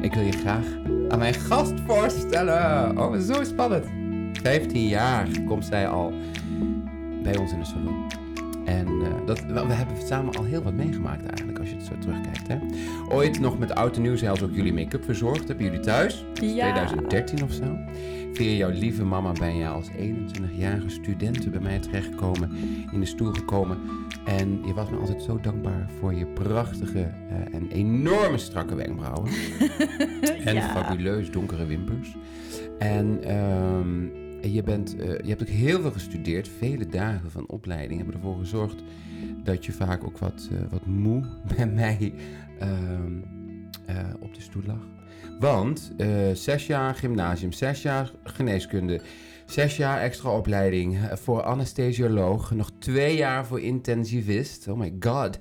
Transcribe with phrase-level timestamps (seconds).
[0.00, 0.64] Ik wil je graag
[1.08, 2.98] aan mijn gast voorstellen.
[2.98, 3.84] Oh, zo spannend.
[4.32, 6.12] 15 jaar komt zij al
[7.22, 8.06] bij ons in de salon.
[8.68, 11.98] En uh, dat, we, hebben samen al heel wat meegemaakt eigenlijk, als je het zo
[11.98, 12.48] terugkijkt.
[12.48, 12.58] Hè?
[13.08, 15.48] Ooit nog met oud en nieuw zelfs ook jullie make-up verzorgd.
[15.48, 16.24] Hebben jullie thuis?
[16.34, 16.72] Ja.
[16.72, 17.78] 2013 of zo.
[18.32, 22.50] Via jouw lieve mama ben je als 21-jarige student bij mij terechtgekomen,
[22.92, 23.78] in de stoel gekomen.
[24.24, 29.30] En je was me altijd zo dankbaar voor je prachtige uh, en enorme strakke wenkbrauwen.
[30.44, 30.68] en Ja.
[30.68, 32.16] fabuleus donkere wimpers.
[32.78, 33.20] En
[34.42, 36.48] ehm, je, bent, eh, je hebt ook heel veel gestudeerd.
[36.48, 38.82] Vele dagen van opleiding hebben ervoor gezorgd
[39.42, 41.24] dat je vaak ook wat, eh, wat moe
[41.56, 42.12] bij mij
[42.58, 43.12] ehm,
[43.86, 44.86] eh, op de stoel lag.
[45.40, 45.92] Want
[46.32, 49.00] zes jaar gymnasium, zes jaar geneeskunde,
[49.46, 54.68] zes jaar extra opleiding voor anesthesioloog, nog twee jaar voor intensivist.
[54.68, 55.38] Oh my god.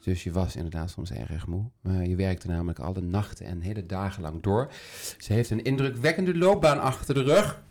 [0.00, 1.64] Dus je was inderdaad soms erg moe.
[2.02, 4.72] Je werkte namelijk alle nachten en hele dagen lang door.
[5.18, 7.62] Ze heeft een indrukwekkende loopbaan achter de rug.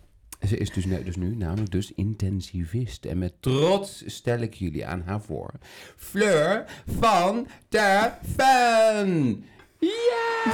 [0.47, 3.05] Ze is dus, nu- dus nu namelijk dus intensivist.
[3.05, 5.51] En met trots stel ik jullie aan haar voor.
[5.97, 6.65] Fleur
[6.99, 9.45] van der Ven.
[9.79, 10.51] Ja!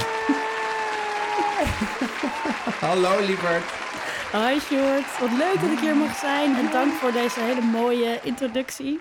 [2.86, 3.64] Hallo lieverd.
[4.32, 8.20] Hi Sjoerd, wat leuk dat ik hier mag zijn en dank voor deze hele mooie
[8.22, 9.00] introductie.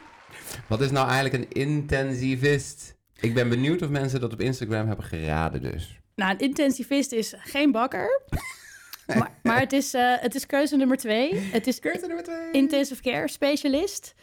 [0.67, 2.95] Wat is nou eigenlijk een intensivist?
[3.19, 5.99] Ik ben benieuwd of mensen dat op Instagram hebben geraden dus.
[6.15, 8.21] Nou, een intensivist is geen bakker,
[9.19, 11.35] maar, maar het, is, eh, het is keuze nummer twee.
[11.35, 12.51] Het is Keuze nummer twee.
[12.51, 14.13] intensive care specialist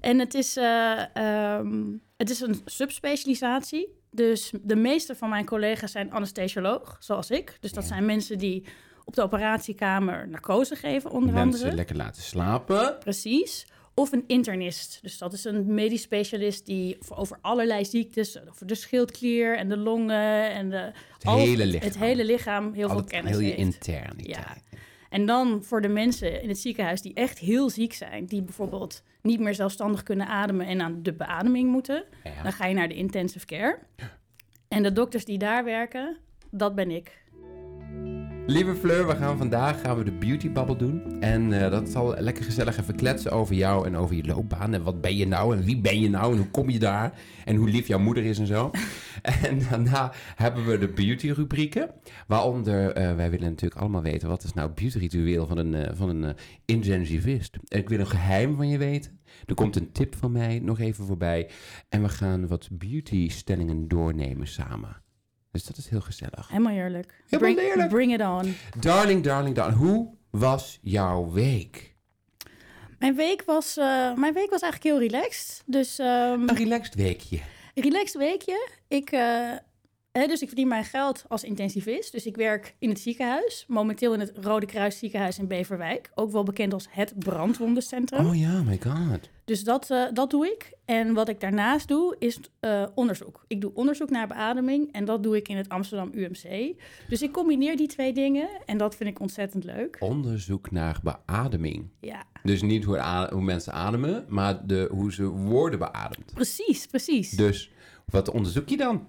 [0.00, 1.84] en het is, eh, ehm,
[2.16, 3.96] het is een subspecialisatie.
[4.10, 7.56] Dus de meeste van mijn collega's zijn anesthesioloog, zoals ik.
[7.60, 7.88] Dus dat Ja.
[7.88, 8.64] zijn mensen die
[9.04, 11.74] op de operatiekamer narcose geven, onder Mensen andere.
[11.76, 12.98] lekker laten slapen.
[12.98, 13.66] Precies.
[13.98, 14.98] Of een internist.
[15.02, 19.68] Dus dat is een medisch specialist die voor over allerlei ziektes, over de schildklier en
[19.68, 21.88] de longen en de, Het hele lichaam.
[21.88, 23.58] het hele lichaam heel Al veel het- kennis heel je heeft.
[23.58, 24.62] interniteit.
[25.10, 29.02] En dan voor de mensen in het ziekenhuis die echt heel ziek zijn, die bijvoorbeeld
[29.22, 32.42] niet meer zelfstandig kunnen ademen en aan de beademing moeten, Ja.
[32.42, 33.78] dan ga je naar de intensive care.
[34.68, 36.16] En de dokters die daar werken,
[36.50, 37.22] dat ben ik.
[38.50, 41.20] Lieve Fleur, we gaan vandaag gaan we de beauty bubble doen.
[41.20, 44.74] En eh, dat zal lekker gezellig even kletsen over jou en over je loopbaan.
[44.74, 47.20] En wat ben je nou en wie ben je nou en hoe kom je daar?
[47.44, 48.70] En hoe lief jouw moeder is en zo.
[49.48, 51.90] en daarna hebben we de beauty rubrieken.
[52.26, 55.74] Waaronder, eh, wij willen natuurlijk allemaal weten, wat is nou het beauty ritueel van een,
[55.74, 57.56] eh, van een intensivist?
[57.68, 59.20] En ik wil een geheim van je weten.
[59.46, 61.50] Er komt een tip van mij nog even voorbij.
[61.88, 65.06] En we gaan wat beauty stellingen doornemen samen.
[65.58, 66.48] Dus dat is heel gezellig.
[66.48, 67.22] Helemaal heerlijk.
[67.26, 67.88] Helemaal bring, heerlijk.
[67.88, 68.54] bring it on.
[68.80, 69.78] Darling, darling, darling.
[69.78, 71.94] Hoe was jouw week?
[72.98, 75.62] Mijn week was, eh, mijn week was eigenlijk heel relaxed.
[75.66, 77.38] Dus ehm Een relaxed weekje.
[77.74, 78.68] relaxed weekje.
[78.88, 79.52] Ik, eh,
[80.12, 82.12] dus ik verdien mijn geld als intensivist.
[82.12, 83.64] Dus ik werk in het ziekenhuis.
[83.68, 86.10] Momenteel in het Rode Kruis ziekenhuis in Beverwijk.
[86.14, 88.26] Ook wel bekend als het brandwondencentrum.
[88.26, 89.30] Oh ja, my god.
[89.44, 90.72] Dus dat, eh, dat doe ik.
[90.84, 93.44] En wat ik daarnaast doe, is eh, onderzoek.
[93.46, 94.92] Ik doe onderzoek naar beademing.
[94.92, 96.74] En dat doe ik in het Amsterdam UMC.
[97.08, 98.48] Dus ik combineer die twee dingen.
[98.66, 99.96] En dat vind ik ontzettend leuk.
[100.00, 101.90] Onderzoek naar beademing.
[102.00, 106.34] Ja, Dus niet hoe, hoe mensen ademen, maar de, hoe ze worden beademd.
[106.34, 107.30] precies, precies.
[107.30, 107.70] Dus
[108.06, 109.06] wat onderzoek je dan?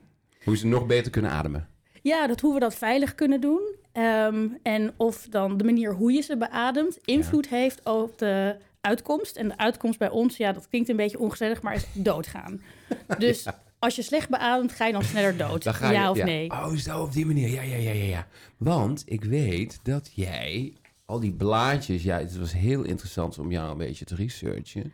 [0.50, 1.68] Hoe ze nog beter kunnen ademen.
[2.02, 3.76] Ja, dat hoe we dat veilig kunnen doen.
[3.92, 9.36] Ehm, en of dan de manier hoe je ze beademt invloed heeft op de uitkomst.
[9.36, 12.62] En de uitkomst bij ons, ja, dat klinkt een beetje ongezellig, maar is doodgaan.
[13.18, 13.46] Dus
[13.80, 15.64] als je slecht beademt, ga je dan sneller dood.
[15.64, 16.52] Dan ga je, ja of nee?
[16.52, 17.50] Oh, zo op die manier.
[17.50, 18.28] Ja, ja, ja, ja, ja.
[18.58, 20.74] Want ik weet dat jij
[21.06, 22.04] al die blaadjes...
[22.04, 24.94] Ja, het was heel interessant om jou een beetje te researchen.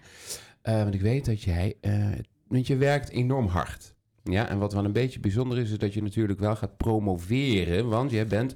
[0.62, 1.76] Eh, want ik weet dat jij...
[1.82, 2.12] eh,
[2.48, 3.95] want je werkt enorm hard.
[4.30, 5.72] Ja, en wat wel een beetje bijzonder is...
[5.72, 7.90] is dat je natuurlijk wel gaat promoveren.
[7.90, 8.56] Want jij bent...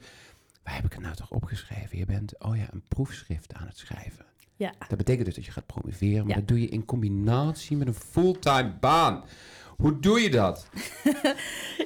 [0.64, 1.98] Waar heb ik het nou toch opgeschreven?
[1.98, 4.26] Je bent, oh ja, een proefschrift aan het schrijven.
[4.56, 4.74] Ja.
[4.88, 6.36] Dat betekent dus dat je gaat promoveren, maar Ja.
[6.36, 9.24] dat doe je in combinatie met een fulltime baan.
[9.78, 10.68] Hoe doe je dat?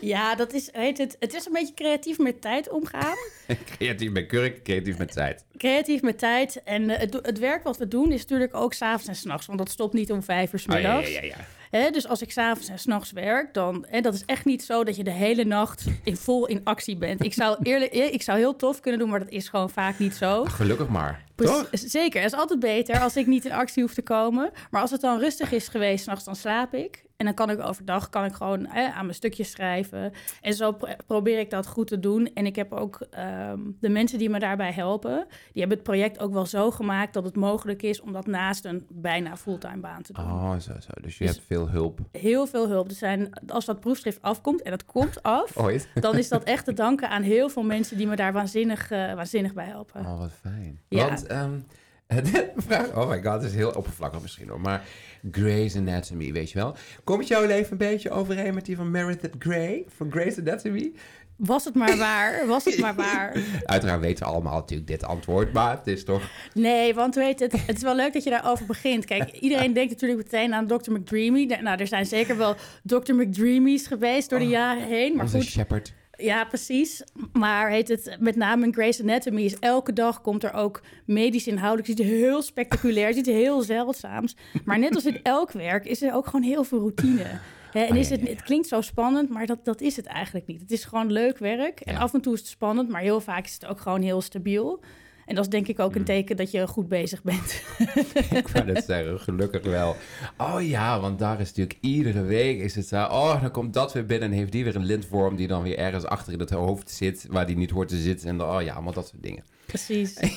[0.01, 3.15] Ja, dat is, heet het, het is een beetje creatief met tijd omgaan.
[3.77, 5.45] creatief met kurk, creatief met tijd.
[5.57, 6.63] Creatief met tijd.
[6.63, 9.45] En eh, het, het werk wat we doen is natuurlijk ook s'avonds en s'nachts.
[9.45, 11.13] Want dat stopt niet om vijf uur 's Oh, ja, middags.
[11.13, 11.45] ja, ja, ja.
[11.77, 13.85] Hè, dus als ik s'avonds en s'nachts werk, dan...
[13.85, 16.97] En dat is echt niet zo dat je de hele nacht in, vol in actie
[16.97, 17.23] bent.
[17.23, 20.15] Ik zou, eerlijk, ik zou heel tof kunnen doen, maar dat is gewoon vaak niet
[20.15, 20.43] zo.
[20.45, 21.23] Gelukkig maar.
[21.35, 21.67] Toch?
[21.71, 24.51] Zeker, het is altijd beter als ik niet in actie hoef te komen.
[24.71, 27.02] Maar als het dan rustig is geweest, s'nachts, dan slaap ik.
[27.17, 30.11] En dan kan ik overdag kan ik gewoon aan mijn stukjes schrijven.
[30.41, 30.77] En zo
[31.07, 32.33] probeer ik dat goed te doen.
[32.33, 36.19] En ik heb ook ehm, de mensen die me daarbij helpen, die hebben het project
[36.19, 40.01] ook wel zo gemaakt dat het mogelijk is om dat naast een bijna fulltime baan
[40.01, 40.25] te doen.
[40.25, 40.91] Oh, zo, zo.
[41.01, 41.99] Dus je dus hebt veel hulp.
[42.11, 42.89] Heel veel hulp.
[42.89, 45.89] Er zijn, als dat proefschrift afkomt, en dat komt af, Ooit.
[45.93, 49.13] dan is dat echt te danken aan heel veel mensen die me daar waanzinnig, uh,
[49.13, 50.01] waanzinnig bij helpen.
[50.05, 50.79] Oh, wat fijn.
[50.87, 51.07] Ja.
[51.07, 51.65] Want, um,
[52.67, 54.61] vraag, oh my god, het is heel oppervlakkig misschien hoor.
[54.61, 54.83] Maar
[55.31, 56.75] Grey's Anatomy, weet je wel.
[57.03, 60.91] Komt jouw leven een beetje overeen met die van Meredith Grey van Grey's Anatomy?
[61.35, 63.37] Was het maar waar, was het maar waar.
[63.65, 66.29] Uiteraard weten we allemaal natuurlijk dit antwoord, maar het is toch...
[66.53, 69.05] Nee, want weet het, het is wel leuk dat je daarover begint.
[69.05, 70.91] Kijk, iedereen denkt natuurlijk meteen aan Dr.
[70.91, 71.45] McDreamy.
[71.61, 73.13] Nou, er zijn zeker wel Dr.
[73.13, 75.15] McDreamy's geweest door de oh, jaren heen.
[75.15, 75.93] Maar goed, Shepard.
[76.17, 77.03] Ja, precies.
[77.31, 81.47] Maar heet het met name in Grey's Anatomy is elke dag komt er ook medisch
[81.47, 81.87] inhoudelijk.
[81.87, 84.35] Het is heel spectaculair, het is heel zeldzaams.
[84.65, 87.39] Maar net als in elk werk is er ook gewoon heel veel routine.
[87.73, 90.61] en oh, is het, het klinkt zo spannend, maar dat, dat is het eigenlijk niet.
[90.61, 91.79] Het is gewoon leuk werk.
[91.79, 94.21] En af en toe is het spannend, maar heel vaak is het ook gewoon heel
[94.21, 94.79] stabiel.
[95.25, 96.05] En dat is denk ik ook een hmm.
[96.05, 97.63] teken dat je goed bezig bent.
[98.39, 99.95] ik wou het zeggen, gelukkig wel.
[100.37, 103.03] Oh ja, want daar is natuurlijk iedere week is het zo...
[103.03, 105.35] Oh, dan komt dat weer binnen en heeft die weer een lintworm...
[105.35, 107.27] die dan weer ergens achter in het hoofd zit...
[107.29, 108.29] waar die niet hoort te zitten.
[108.29, 109.43] En dan, oh ja, allemaal dat soort dingen.
[109.65, 110.21] Precies.
[110.21, 110.29] uh,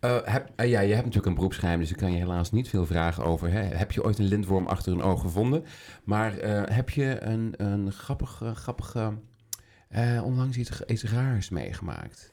[0.24, 1.78] heb, uh, ja, je hebt natuurlijk een beroepsgeheim...
[1.78, 3.50] dus daar kan je helaas niet veel vragen over.
[3.50, 3.60] Hè?
[3.60, 5.64] Heb je ooit een lintworm achter een oog gevonden?
[6.04, 8.54] Maar uh, heb je een, een grappige...
[8.54, 9.12] grappige
[10.24, 12.31] onlangs iets, iets raars meegemaakt?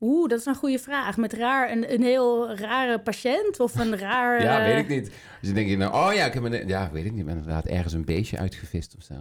[0.00, 1.16] Oeh, dat is een goede vraag.
[1.16, 4.42] Met raar, een, een heel rare patiënt of een raar...
[4.42, 5.04] ja, weet ik niet.
[5.04, 6.68] Dus dan denk je nou, oh ja, ik heb een...
[6.68, 7.24] Ja, weet ik niet.
[7.24, 9.14] Maar inderdaad ergens een beestje uitgevist of zo.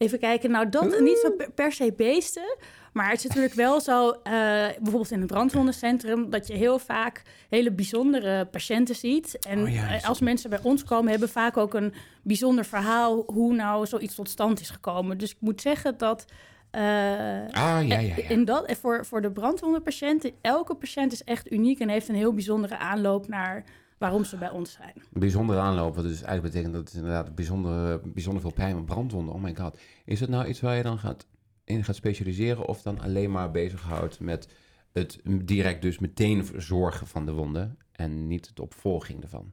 [0.00, 2.56] Even kijken, nou dat niet zo per, se beesten,
[2.92, 7.22] maar het is natuurlijk wel zo, uh, bijvoorbeeld in het brandwondencentrum, dat je heel vaak
[7.48, 9.38] hele bijzondere patiënten ziet.
[9.38, 13.54] En oh ja, als mensen bij ons komen, hebben vaak ook een bijzonder verhaal hoe
[13.54, 15.18] nou zoiets tot stand is gekomen.
[15.18, 16.24] Dus ik moet zeggen dat
[16.72, 18.16] uh, ah, ja, ja, ja.
[18.28, 22.34] In dat, voor, voor de brandwondenpatiënten, elke patiënt is echt uniek en heeft een heel
[22.34, 23.64] bijzondere aanloop naar
[23.98, 24.94] waarom ze bij ons zijn.
[25.12, 29.34] Bijzondere aanloop, wat dus eigenlijk betekent dat het inderdaad bijzonder, bijzonder veel pijn met brandwonden.
[29.34, 29.78] Oh my god.
[30.04, 31.26] Is het nou iets waar je dan gaat,
[31.64, 34.48] in gaat specialiseren of dan alleen maar bezighoudt met
[34.92, 39.52] het direct dus meteen verzorgen van de wonden en niet de opvolging ervan?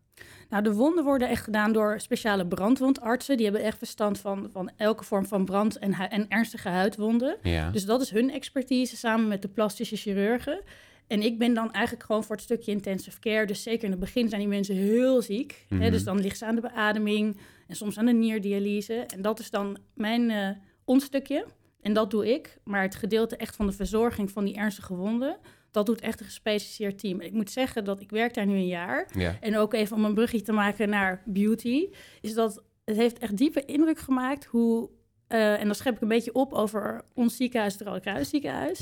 [0.50, 3.36] Nou, de wonden worden echt gedaan door speciale brandwondartsen.
[3.36, 7.38] Die hebben echt verstand van, van elke vorm van brand en, en ernstige huidwonden.
[7.42, 7.70] Ja.
[7.70, 10.62] Dus dat is hun expertise samen met de plastische chirurgen.
[11.08, 13.46] En ik ben dan eigenlijk gewoon voor het stukje intensive care.
[13.46, 15.66] Dus zeker in het begin zijn die mensen heel ziek.
[15.70, 15.92] hè, mhm.
[15.92, 17.38] dus dan ligt ze aan de beademing
[17.68, 18.94] en soms aan de nierdialyse.
[18.94, 20.50] En dat is dan mijn uh,
[20.86, 21.46] ons stukje.
[21.82, 22.58] En dat doe ik.
[22.64, 25.38] Maar het gedeelte echt van de verzorging van die ernstige wonden
[25.72, 27.22] dat doet echt een gespecialiseerd team.
[27.22, 29.08] Ik moet zeggen dat ik werk daar nu een jaar.
[29.40, 31.90] En ook even om een brugje te maken naar beauty,
[32.22, 34.90] is dat het heeft echt diepe indruk gemaakt hoe
[35.30, 38.32] uh, en dan schep ik een beetje op over ons ziekenhuis, het Rode Kruis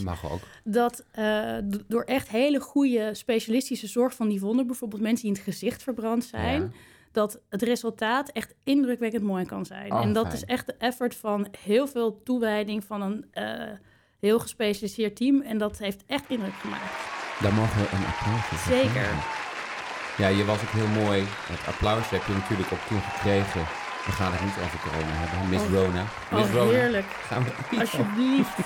[0.04, 0.40] Mag ook.
[0.64, 5.42] Dat uh, door echt hele goede specialistische zorg van die wonden, bijvoorbeeld mensen die in
[5.44, 6.74] het gezicht verbrand zijn,
[7.12, 9.94] dat het resultaat echt indrukwekkend mooi kan zijn.
[9.94, 13.72] Oh, en dat is echt de effort van heel veel toewijding van een uh,
[14.26, 15.42] heel gespecialiseerd team.
[15.42, 16.94] En dat heeft echt indruk gemaakt.
[17.40, 19.10] Daar mogen we een applaus voor Zeker.
[20.18, 21.24] Ja, je was ook heel mooi.
[21.54, 23.62] Het applaus heb je natuurlijk ook toen gekregen.
[24.06, 25.50] We gaan het niet over corona hebben.
[25.50, 25.72] Miss oh.
[25.78, 26.04] Rona.
[26.32, 26.72] Miss oh, Rona.
[26.72, 27.10] heerlijk.
[27.28, 28.58] Gaan we Alsjeblieft.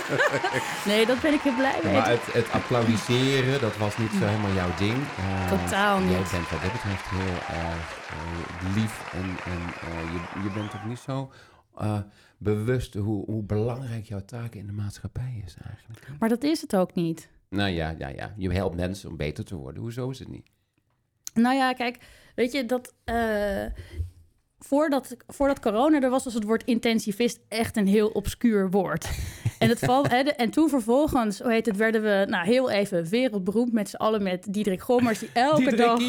[0.90, 1.92] nee, dat ben ik heel blij mee.
[1.92, 4.96] Maar het, het applaudisseren, dat was niet zo helemaal jouw ding.
[4.96, 6.10] Uh, Totaal niet.
[6.10, 8.94] Jij bent wat dat betreft heel erg uh, lief.
[9.12, 11.30] En, en uh, je, je bent ook niet zo
[12.38, 16.08] bewust hoe, hoe belangrijk jouw taak in de maatschappij is eigenlijk.
[16.18, 17.28] Maar dat is het ook niet.
[17.48, 18.34] Nou ja, ja, ja.
[18.36, 19.82] je helpt mensen om beter te worden.
[19.82, 20.46] Hoezo is het niet?
[21.34, 21.98] Nou ja, kijk,
[22.34, 23.66] weet je, dat uh,
[24.66, 29.08] voordat, voordat corona er was, was het woord intensivist echt een heel obscuur woord.
[29.58, 33.08] en, het val, hè, en toen vervolgens, hoe heet het, werden we nou, heel even
[33.08, 36.00] wereldberoemd met z'n allen met Diederik Gommers, die elke dag,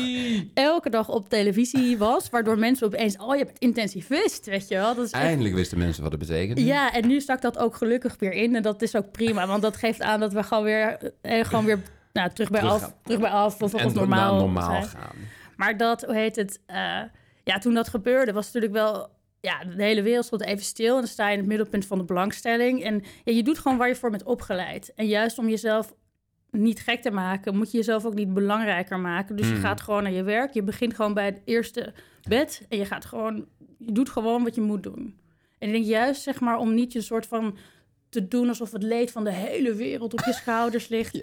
[0.53, 4.96] elke dag op televisie was, waardoor mensen opeens, oh je bent intensivist, weet je wel.
[4.96, 6.65] Dat is Eindelijk wisten mensen wat het betekende.
[6.65, 9.62] Ja, en nu stak dat ook gelukkig weer in en dat is ook prima, want
[9.62, 11.79] dat geeft aan dat we gewoon weer, eh, gewoon weer
[12.13, 15.15] nou, terug bij af, terug bij af of, of normaal, normaal gaan.
[15.55, 16.60] Maar dat, hoe heet het...
[16.67, 17.01] Uh,
[17.43, 19.19] ja, toen dat gebeurde, was natuurlijk wel.
[19.39, 20.93] Ja, de hele wereld stond even stil.
[20.93, 22.83] En dan sta je in het middelpunt van de belangstelling.
[22.83, 24.93] En ja, je doet gewoon waar je voor bent opgeleid.
[24.95, 25.93] En juist om jezelf
[26.51, 29.36] niet gek te maken, moet je jezelf ook niet belangrijker maken.
[29.36, 29.62] Dus je hmm.
[29.62, 30.53] gaat gewoon naar je werk.
[30.53, 31.93] Je begint gewoon bij het eerste
[32.27, 32.65] bed.
[32.69, 33.45] En je gaat gewoon.
[33.77, 35.19] Je doet gewoon wat je moet doen.
[35.60, 37.57] En ik denk juist, zeg maar, om niet je soort van
[38.10, 41.19] te doen alsof het leed van de hele wereld op je schouders ligt.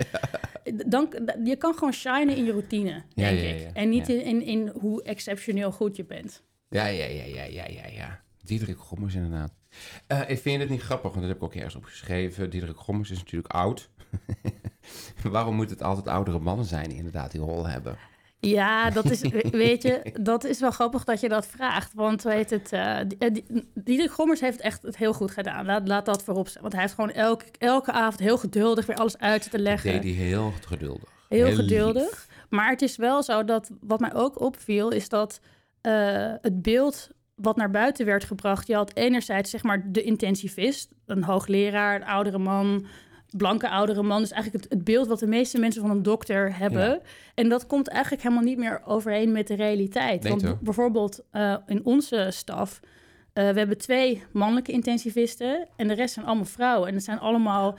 [0.86, 3.70] Dan, je kan gewoon shinen in je routine, denk ik.
[3.74, 6.42] En niet in, in, in, hoe exceptioneel goed je bent.
[6.68, 8.20] Ja, ja, ja, ja, ja, ja, ja.
[8.42, 9.52] Diederik Gommers inderdaad.
[10.06, 12.50] Eh, ik vind het niet grappig, want dat heb ik ook ergens opgeschreven.
[12.50, 13.90] Diederik Gommers is natuurlijk oud.
[15.22, 17.98] Waarom moet het altijd oudere mannen zijn die inderdaad die rol hebben?
[18.40, 21.94] Ja, dat is, weet je, dat is wel grappig dat je dat vraagt.
[21.94, 22.98] Want weet het, uh,
[23.74, 25.66] Diederik Gommers heeft echt het heel goed gedaan.
[25.66, 26.62] Laat, laat dat voorop staan.
[26.62, 29.92] Want hij heeft gewoon elke, elke avond heel geduldig weer alles uit te leggen.
[29.92, 31.10] Dat deed hij heel geduldig.
[31.28, 32.02] Heel, heel geduldig.
[32.02, 32.28] Lief.
[32.48, 35.40] Maar het is wel zo dat, wat mij ook opviel, is dat
[35.82, 38.66] uh, het beeld wat naar buiten werd gebracht.
[38.66, 42.86] Je had enerzijds zeg maar de intensivist, een hoogleraar, een oudere man,
[43.36, 44.20] blanke oudere man.
[44.20, 47.00] Dus eigenlijk het, het, beeld wat de meeste mensen van een dokter hebben.
[47.34, 50.22] En dat komt eigenlijk helemaal niet meer overeen met de realiteit.
[50.22, 50.60] Nee, Want toch?
[50.60, 52.80] bijvoorbeeld uh, in onze staf.
[53.38, 56.88] Uh, we hebben twee mannelijke intensivisten en de rest zijn allemaal vrouwen.
[56.88, 57.78] En het zijn allemaal,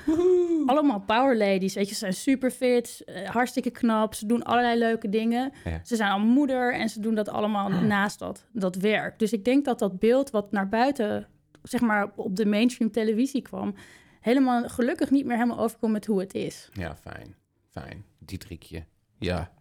[0.65, 1.73] allemaal power ladies.
[1.73, 4.13] Weet je, ze zijn super fit, uh, hartstikke knap.
[4.13, 5.51] Ze doen allerlei leuke dingen.
[5.65, 5.79] Ja.
[5.83, 9.19] Ze zijn allemaal moeder en ze doen dat allemaal naast dat, dat werk.
[9.19, 11.27] Dus ik denk dat dat beeld wat naar buiten,
[11.63, 13.75] zeg maar op de mainstream televisie kwam,
[14.19, 16.69] helemaal gelukkig niet meer helemaal overkomt met hoe het is.
[16.73, 17.35] Ja, fijn.
[17.71, 18.03] Fijn.
[18.19, 18.83] Dietrikje.
[19.19, 19.51] Ja.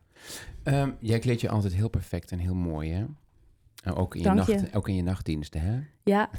[0.64, 3.04] Um, jij kleed je altijd heel perfect en heel mooi, hè?
[3.82, 4.54] En ook in, je Dank je.
[4.54, 5.78] nacht, ook in je nachtdiensten, hè?
[6.04, 6.30] Ja,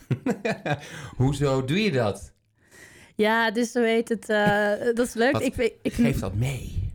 [1.18, 2.34] Hoezo doe je dat?
[3.16, 4.30] ja dus zo weet het.
[4.30, 5.32] eh, dat is leuk.
[5.32, 6.94] Wat Ik, ik, Geef dat mee.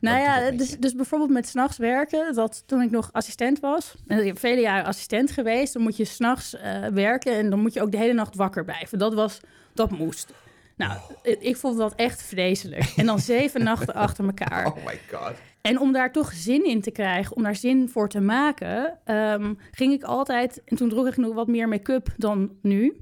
[0.00, 0.78] Nou ja, dus, je?
[0.78, 2.34] dus bijvoorbeeld met s'nachts werken.
[2.34, 3.94] Dat toen ik nog assistent was.
[4.06, 5.72] En ik heb vele jaren assistent geweest.
[5.72, 7.32] Dan moet je s'nachts nachts werken.
[7.36, 8.98] En dan moet je ook de hele nacht wakker blijven.
[8.98, 9.40] Dat was,
[9.74, 10.32] dat moest.
[10.86, 12.92] Nou, ik, ik vond dat echt vreselijk.
[12.96, 14.66] En dan zeven nachten achter elkaar.
[14.66, 15.32] Oh my god.
[15.60, 19.54] En om daar toch zin in te krijgen, om daar zin voor te maken, ehm,
[19.70, 22.96] ging ik altijd, en toen droeg ik nog wat meer make-up dan nu,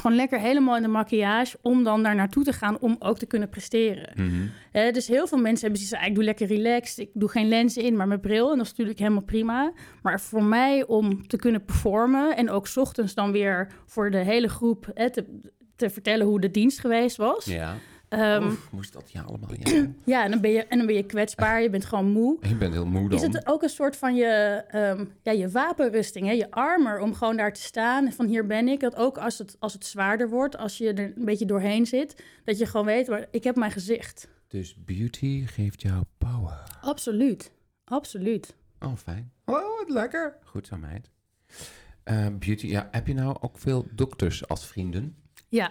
[0.00, 3.26] gewoon lekker helemaal in de maquillage, om dan daar naartoe te gaan, om ook te
[3.26, 4.12] kunnen presteren.
[4.14, 4.92] Mhm.
[4.92, 7.82] Dus heel veel mensen hebben zoiets ah, ik doe lekker relaxed, ik doe geen lenzen
[7.82, 9.72] in, maar mijn bril, en dat is natuurlijk helemaal prima.
[10.02, 14.48] Maar voor mij, om te kunnen performen, en ook ochtends dan weer voor de hele
[14.48, 15.40] groep te,
[15.80, 17.44] te vertellen hoe de dienst geweest was.
[17.44, 17.76] Ja.
[18.08, 19.86] Ehm, Oef, moest dat ja allemaal, ja.
[20.04, 22.38] ja, en dan, ben je, en dan ben je kwetsbaar, je bent gewoon moe.
[22.40, 23.18] Je bent heel moe dan.
[23.18, 26.32] Is het ook een soort van je, ehm, ja, je wapenrusting, hè?
[26.32, 28.80] je armor, om gewoon daar te staan en van hier ben ik.
[28.80, 32.22] Dat ook als het, als het zwaarder wordt, als je er een beetje doorheen zit,
[32.44, 34.28] dat je gewoon weet, maar ik heb mijn gezicht.
[34.48, 36.62] Dus beauty geeft jou power.
[36.80, 37.52] Absoluut,
[37.84, 38.54] absoluut.
[38.80, 39.32] Oh, fijn.
[39.44, 40.36] Oh, wat lekker.
[40.44, 41.10] Goed zo, meid.
[42.02, 45.16] Eh, beauty, ja, heb je nou ook veel dokters als vrienden?
[45.50, 45.70] Ja.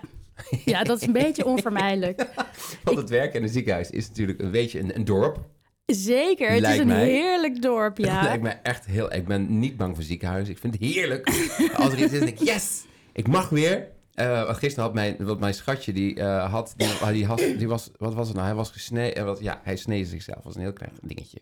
[0.66, 2.28] ja, dat is een beetje onvermijdelijk.
[2.84, 5.40] Want het werk in een ziekenhuis is natuurlijk een beetje een, een dorp.
[5.86, 7.06] Zeker, het Lijkt is een mij.
[7.06, 8.22] heerlijk dorp, ja.
[8.22, 9.14] lijkt me echt heel...
[9.14, 10.54] Ik ben niet bang voor ziekenhuizen.
[10.54, 11.28] Ik vind het heerlijk.
[11.76, 13.88] Als er iets is, denk ik, yes, ik mag weer.
[14.14, 17.92] Eh, gisteren had mijn, wat mijn schatje, die eh, had, die, die, had, die was,
[17.98, 18.48] wat was het nou?
[18.48, 20.36] Hij was gesneden, ja, hij sneed zichzelf.
[20.36, 21.42] Dat was een heel klein dingetje.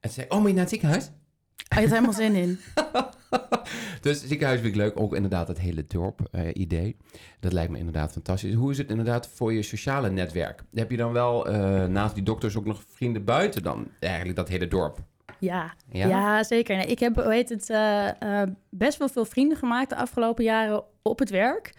[0.00, 1.10] En ze zei, oh, moet je naar het ziekenhuis?
[1.68, 2.58] Hij heeft helemaal zin in.
[4.00, 5.00] Dus ziekenhuis vind ik leuk.
[5.00, 6.96] Ook inderdaad het hele dorp-idee.
[7.40, 8.54] dat lijkt me inderdaad fantastisch.
[8.54, 10.62] Hoe is het inderdaad voor je sociale netwerk?
[10.74, 14.48] Heb je dan wel eh, naast die dokters ook nog vrienden buiten dan eigenlijk dat
[14.48, 14.98] hele dorp?
[15.38, 16.06] Ja, Ja?
[16.06, 16.42] ja?
[16.42, 16.76] zeker.
[16.76, 20.44] Nee, ik heb hoe heet het, eh, eh, best wel veel vrienden gemaakt de afgelopen
[20.44, 21.72] jaren op het werk.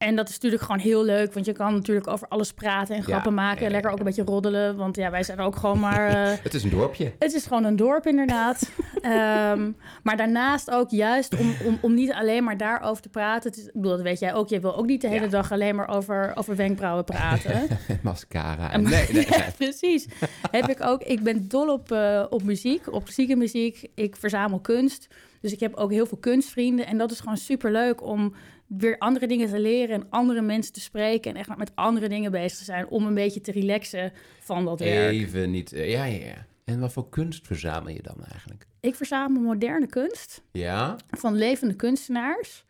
[0.00, 3.02] En dat is natuurlijk gewoon heel leuk, want je kan natuurlijk over alles praten en
[3.02, 3.66] grappen maken.
[3.66, 6.08] En lekker ook een beetje roddelen, want ja, wij zijn ook gewoon maar...
[6.32, 7.12] eh, Het is een dorpje.
[7.18, 8.70] het is gewoon een dorp, inderdaad.
[9.00, 9.70] Ehm,
[10.02, 13.50] maar daarnaast ook juist om, om, om niet alleen maar daarover te praten.
[13.50, 14.48] Is, ik bedoel, dat weet jij ook.
[14.48, 15.30] Je wil ook niet de hele Ja.
[15.30, 17.66] dag alleen maar over, over wenkbrauwen praten.
[18.02, 18.72] Mascara.
[18.72, 19.50] En, nee, nee, Ja, nee.
[19.56, 20.06] precies.
[20.50, 21.02] Heb ik ook.
[21.02, 23.88] Ik ben dol op, eh, op muziek, op klassieke muziek.
[23.94, 25.08] Ik verzamel kunst.
[25.40, 26.86] Dus ik heb ook heel veel kunstvrienden.
[26.86, 28.34] En dat is gewoon super leuk om
[28.78, 31.30] weer andere dingen te leren en andere mensen te spreken.
[31.34, 32.88] En echt met andere dingen bezig te zijn.
[32.88, 35.10] Om een beetje te relaxen van dat werk.
[35.12, 35.72] Even niet.
[35.72, 36.46] eh, ja, ja, ja.
[36.64, 38.66] En wat voor kunst verzamel je dan eigenlijk?
[38.80, 40.96] Ik verzamel moderne kunst Ja?
[41.10, 42.64] van levende kunstenaars.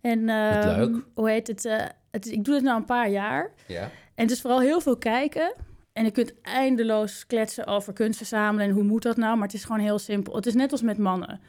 [0.00, 1.04] En ehm, leuk.
[1.14, 1.64] hoe heet het?
[1.64, 3.50] eh, het is- ik doe het nu een paar jaar.
[3.66, 3.82] Ja.
[4.14, 5.54] En het is vooral heel veel kijken.
[5.92, 9.34] En je kunt eindeloos kletsen over kunst verzamelen en hoe moet dat nou?
[9.36, 10.34] Maar het is gewoon heel simpel.
[10.36, 11.40] Het is net als met mannen.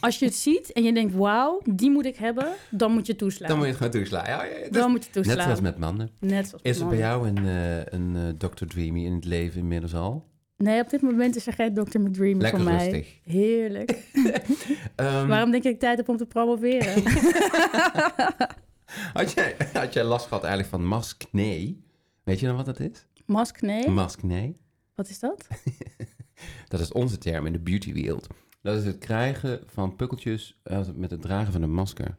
[0.00, 3.16] Als je het ziet en je denkt, wauw, die moet ik hebben, dan moet je
[3.16, 3.48] toeslaan.
[3.48, 4.24] Dan moet je het gewoon toeslaan.
[4.26, 5.36] Ja, ja, Dan moet je toeslaan.
[5.36, 6.10] net zoals met mannen.
[6.20, 8.64] Net zoals met Is er bij jou een, eh, een eh, Dr.
[8.66, 10.26] Dreamy in het leven inmiddels al?
[10.56, 11.98] Nee, op dit moment is er geen Dr.
[12.00, 12.90] McDreamy Lekker voor mij.
[12.90, 13.18] rustig.
[13.24, 13.90] Heerlijk.
[14.96, 17.02] Ehm, Waarom denk ik tijd heb om te promoveren?
[19.12, 21.76] had, jij, had jij last gehad eigenlijk van maskne?
[22.24, 23.06] Weet je dan wat dat is?
[23.26, 23.88] Mask, nee.
[23.88, 24.54] Maskne.
[24.94, 25.46] Wat is dat?
[26.68, 28.26] Dat is onze term in de beautywereld.
[28.60, 32.16] Dat is het krijgen van pukkeltjes eh, met het dragen van een masker.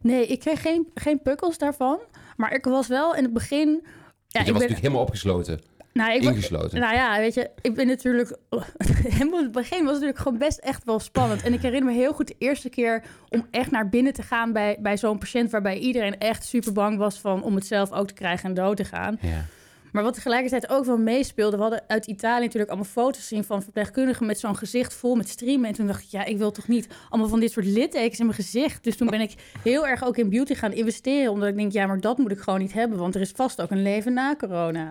[0.00, 1.98] Nee, ik kreeg geen, geen pukkels daarvan.
[2.36, 3.68] Maar ik was wel in het begin...
[3.68, 5.60] Ja, je ik was ben, natuurlijk helemaal opgesloten.
[5.92, 6.80] Nou, ik, ingesloten.
[6.80, 8.36] nou ja, weet je, ik ben natuurlijk...
[9.08, 11.42] Helemaal in het begin was het natuurlijk gewoon best echt wel spannend.
[11.42, 14.52] En ik herinner me heel goed de eerste keer om echt naar binnen te gaan
[14.52, 15.50] bij, bij zo'n patiënt...
[15.50, 18.76] waarbij iedereen echt super bang was van om het zelf ook te krijgen en dood
[18.76, 19.18] te gaan.
[19.20, 19.44] ja.
[19.92, 21.56] Maar wat tegelijkertijd ook wel meespeelde...
[21.56, 24.26] we hadden uit Italië natuurlijk allemaal foto's gezien van verpleegkundigen...
[24.26, 25.68] met zo'n gezicht vol met streamen.
[25.68, 28.26] En toen dacht ik, ja, ik wil toch niet allemaal van dit soort littekens in
[28.26, 28.84] mijn gezicht.
[28.84, 31.32] Dus toen ben ik heel erg ook in beauty gaan investeren...
[31.32, 32.98] omdat ik denk, ja, maar dat moet ik gewoon niet hebben...
[32.98, 34.88] want er is vast ook een leven na corona.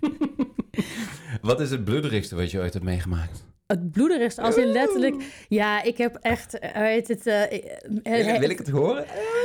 [1.42, 3.44] Wat is het bloederigste wat je ooit hebt meegemaakt?
[3.70, 5.44] Het bloederigst, als in letterlijk...
[5.48, 7.26] Ja, ik heb echt, eh, weet het...
[7.26, 7.52] eh,
[8.02, 9.04] eh, Wil ik het horen?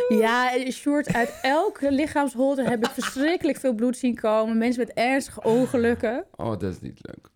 [0.10, 4.58] Ja, short uit elke lichaamsholte heb ik verschrikkelijk veel bloed zien komen.
[4.58, 6.26] Mensen met ernstige ongelukken.
[6.36, 7.30] Oh, dat is niet leuk.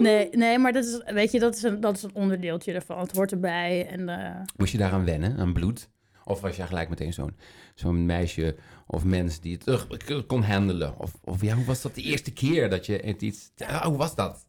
[0.00, 2.98] Nee, nee maar dat is, weet je, dat is, een, dat is een onderdeeltje ervan.
[2.98, 3.86] Het hoort erbij.
[3.90, 5.88] En, eh, Moest je daaraan wennen, aan bloed?
[6.24, 7.36] Of was je gelijk meteen zo'n
[7.74, 9.62] zo'n meisje of mens die het
[10.00, 10.98] terug kon handelen?
[10.98, 13.50] Of, of ja, hoe was dat de eerste keer dat je het iets...
[13.82, 14.44] Hoe was dat?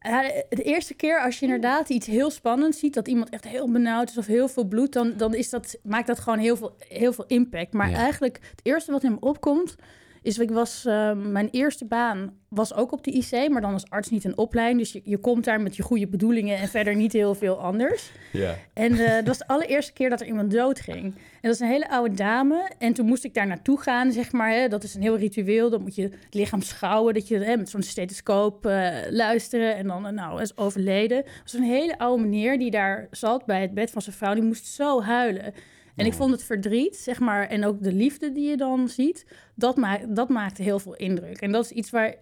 [0.50, 2.94] de eerste keer als je inderdaad iets heel spannends ziet...
[2.94, 4.94] dat iemand echt heel benauwd is of heel veel bloed...
[4.94, 7.74] dan, dan is dat, maakt dat gewoon heel veel, heel veel impact.
[7.74, 7.98] Maar Ja.
[7.98, 9.76] eigenlijk het eerste wat in me opkomt...
[10.22, 13.50] is ik was, eh, mijn eerste baan was ook op de IC...
[13.50, 14.80] maar dan als arts niet een opleiding.
[14.80, 16.58] Dus je, je komt daar met je goede bedoelingen...
[16.58, 18.12] en verder niet heel veel anders.
[18.32, 18.56] Ja.
[18.74, 21.04] En eh, dat was de allereerste keer dat er iemand doodging.
[21.04, 22.72] En dat is een hele oude dame.
[22.78, 24.52] En toen moest ik daar naartoe gaan, zeg maar.
[24.52, 24.68] Hè.
[24.68, 25.70] Dat is een heel ritueel.
[25.70, 27.14] Dan moet je het lichaam schouwen.
[27.14, 29.76] Dat je hè, met zo'n stethoscoop eh, luisteren.
[29.76, 31.18] En dan, eh, nou, is overleden.
[31.18, 34.34] Het was een hele oude meneer die daar zat bij het bed van zijn vrouw.
[34.34, 35.54] Die moest zo huilen.
[35.98, 39.26] En ik vond het verdriet, zeg maar, en ook de liefde die je dan ziet,
[39.56, 41.42] dat, ma dat maakte heel veel indruk.
[41.42, 42.16] En dat is iets waar,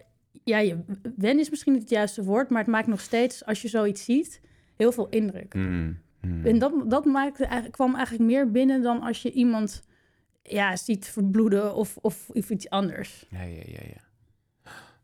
[0.44, 0.84] ja, je,
[1.17, 4.03] wen is misschien niet het juiste woord, maar het maakt nog steeds, als je zoiets
[4.03, 4.41] ziet,
[4.75, 5.53] heel veel indruk.
[5.53, 6.46] Mm, mm.
[6.46, 9.84] En dat, dat maakte, eigenlijk- kwam eigenlijk meer binnen dan als je iemand
[10.44, 13.25] ja, ziet verbloeden of, of, of iets anders.
[13.29, 14.03] Ja, ja, ja, ja.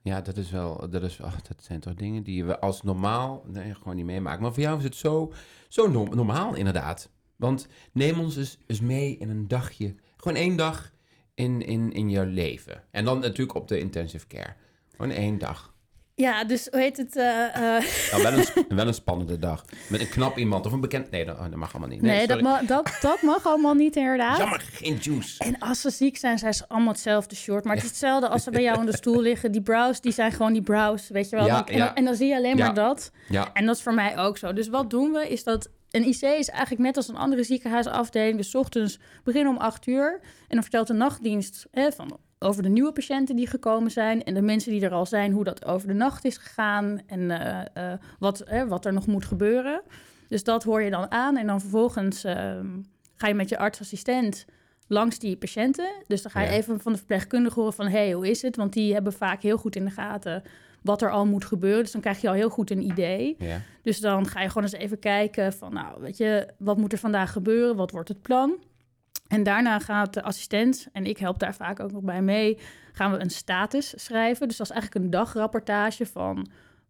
[0.03, 3.43] Ja, dat is wel, dat, is, ach, dat zijn toch dingen die we als normaal
[3.47, 4.41] nee, gewoon niet meemaken.
[4.41, 5.33] Maar voor jou is het zo,
[5.67, 7.09] zo norm- normaal inderdaad.
[7.41, 10.91] Want neem ons eens, eens mee in een dagje, gewoon één dag
[11.36, 12.84] in, in, in jouw leven.
[12.91, 14.54] En dan natuurlijk op de intensive care.
[14.95, 15.73] Gewoon één dag.
[16.15, 17.15] Ja, dus hoe heet het?
[17.15, 17.45] eh,
[17.77, 19.65] eh, Nou, wel, een, sp- wel een spannende dag.
[19.89, 21.12] Met een knap iemand of een bekend...
[21.12, 22.01] Nee, dat, oh, dat mag allemaal niet.
[22.01, 24.38] nee, dat, mag, dat, dat mag allemaal niet inderdaad.
[24.38, 25.43] Jammer, geen juice.
[25.43, 27.63] En als ze ziek zijn, zijn ze allemaal hetzelfde short.
[27.63, 29.51] Maar het is hetzelfde als ze bij jou in de stoel liggen.
[29.51, 31.45] Die brows, die zijn gewoon die brows, weet je wel.
[31.45, 31.86] Ja, Dan- en, ja.
[31.86, 32.65] dan, en dan zie je alleen Ja.
[32.65, 33.12] maar dat.
[33.30, 34.54] Ja, En dat is voor mij ook zo.
[34.54, 35.69] Dus wat doen we, is dat...
[35.91, 38.38] Een IC is eigenlijk net als een andere ziekenhuisafdeling.
[38.38, 40.19] Dus ochtends beginnen om acht uur.
[40.21, 44.23] En dan vertelt de nachtdienst hè, van, over de nieuwe patiënten die gekomen zijn.
[44.23, 47.01] En de mensen die er al zijn, hoe dat over de nacht is gegaan.
[47.08, 49.82] En eh, eh, wat, hè, wat er nog moet gebeuren.
[50.27, 51.38] Dus dat hoor je dan aan.
[51.38, 52.67] En dan vervolgens ehm,
[53.15, 54.45] ga je met je artsassistent
[54.88, 55.91] langs die patiënten.
[56.08, 56.56] Dus dan ga je Ja.
[56.56, 57.88] even van de verpleegkundige horen van...
[57.88, 58.56] hé, hey, hoe is het?
[58.56, 60.43] Want die hebben vaak heel goed in de gaten
[60.82, 61.84] wat er al moet gebeuren.
[61.84, 63.36] Dus dan krijg je al heel goed een idee.
[63.39, 63.62] ja.
[63.82, 66.98] Dus dan ga je gewoon eens even kijken van, nou, weet je, wat moet er
[66.98, 67.76] vandaag gebeuren?
[67.76, 68.58] Wat wordt het plan?
[69.28, 72.58] En daarna gaat de assistent, en ik help daar vaak ook nog bij mee,
[72.91, 74.48] gaan we een status schrijven.
[74.48, 76.48] Dus dat is eigenlijk een dagrapportage van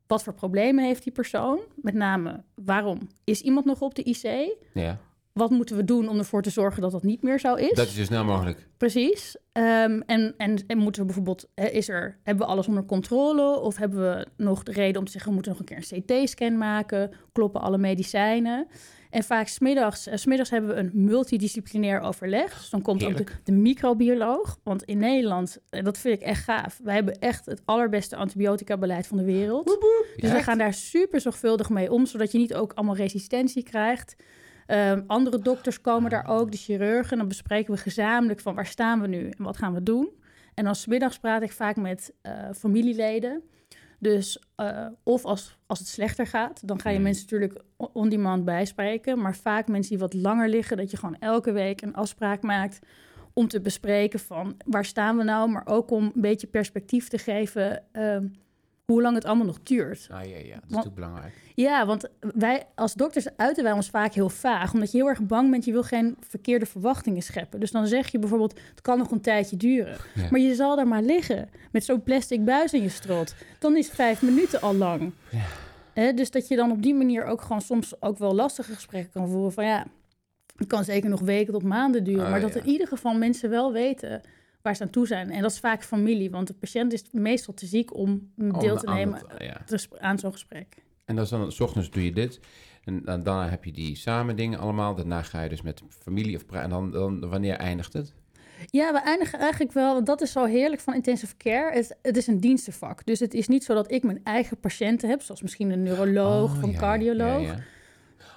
[0.07, 1.59] wat voor problemen heeft die persoon?
[1.75, 4.55] Met name, waarom is iemand nog op de IC?
[4.73, 4.99] ja.
[5.33, 7.73] Wat moeten we doen om ervoor te zorgen dat dat niet meer zo is?
[7.73, 8.67] Dat is zo snel mogelijk.
[8.77, 9.35] Precies.
[9.51, 13.59] Ehm, en, en, en moeten we bijvoorbeeld, is er, hebben we alles onder controle?
[13.59, 16.23] Of hebben we nog de reden om te zeggen, we moeten nog een keer een
[16.23, 17.11] CT-scan maken?
[17.31, 18.67] Kloppen alle medicijnen?
[19.11, 22.57] En vaak smiddags, eh, smiddags hebben we een multidisciplinair overleg.
[22.57, 24.59] Dus dan komt ook de, microbioloog.
[24.63, 29.07] Want in Nederland, en dat vind ik echt gaaf, wij hebben echt het allerbeste antibiotica-beleid
[29.07, 29.65] van de wereld.
[29.65, 33.63] Dus Ja, we gaan daar super zorgvuldig mee om, zodat je niet ook allemaal resistentie
[33.63, 34.15] krijgt.
[34.71, 37.17] Ehm, andere dokters komen daar ook, de chirurgen.
[37.17, 40.09] Dan bespreken we gezamenlijk van waar staan we nu en wat gaan we doen.
[40.53, 43.41] En dan smiddags praat ik vaak met eh, familieleden.
[43.99, 47.03] Dus eh, of als, als het slechter gaat, dan ga je Mm.
[47.03, 49.19] mensen natuurlijk o- on-demand bijspreken.
[49.21, 52.79] Maar vaak mensen die wat langer liggen, dat je gewoon elke week een afspraak maakt
[53.33, 57.17] om te bespreken van waar staan we nou, maar ook om een beetje perspectief te
[57.17, 58.27] geven ehm,
[58.91, 60.07] hoe lang het allemaal nog duurt.
[60.11, 61.33] Ah, ja, ja, dat is natuurlijk belangrijk.
[61.55, 65.21] Ja, want wij als dokters uiten wij ons vaak heel vaag, omdat je heel erg
[65.21, 67.59] bang bent, je wil geen verkeerde verwachtingen scheppen.
[67.59, 69.97] Dus dan zeg je bijvoorbeeld, het kan nog een tijdje duren.
[70.15, 70.27] Ja.
[70.29, 73.35] Maar je zal daar maar liggen met zo'n plastic buis in je strot.
[73.59, 75.11] Dan is vijf minuten al lang.
[75.93, 76.11] Ja.
[76.11, 79.29] Dus dat je dan op die manier ook gewoon soms ook wel lastige gesprekken kan
[79.29, 79.85] voeren van ja,
[80.55, 82.23] het kan zeker nog weken tot maanden duren.
[82.23, 82.59] Ah, maar dat ja.
[82.59, 84.21] in ieder geval mensen wel weten
[84.61, 85.31] waar ze aan toe zijn.
[85.31, 88.85] En dat is vaak familie, want de patiënt is meestal te ziek om deel te
[88.87, 89.61] aan nemen het- ja.
[89.65, 90.75] te sp- aan zo'n gesprek.
[91.05, 92.39] En dan is dan, s ochtends doe je dit.
[92.83, 94.95] En dan, heb je die samen dingen allemaal.
[94.95, 98.13] Daarna ga je dus met familie of pra- En dan, dan, wanneer eindigt het?
[98.69, 101.75] Ja, we eindigen eigenlijk wel, want dat is zo heerlijk van intensive care.
[101.75, 103.05] Het, het is een dienstenvak.
[103.05, 106.51] Dus het is niet zo dat ik mijn eigen patiënten heb, zoals misschien een neuroloog
[106.51, 107.41] Oh, of een ja, cardioloog.
[107.41, 107.55] ja.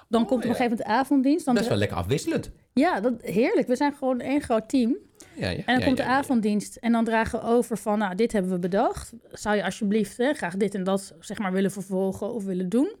[0.09, 1.45] Dan Oh, komt er op een gegeven moment de avonddienst.
[1.45, 2.51] Dan Best wel lekker afwisselend.
[2.79, 3.67] Ja, dat, heerlijk.
[3.67, 4.97] We zijn gewoon één groot team.
[5.35, 5.57] Ja, ja.
[5.57, 8.51] En dan ja, komt de avonddienst en dan dragen we over van, nou, dit hebben
[8.51, 9.13] we bedacht.
[9.31, 12.95] Zou je alsjeblieft hè, graag dit en dat zeg maar willen vervolgen of willen doen?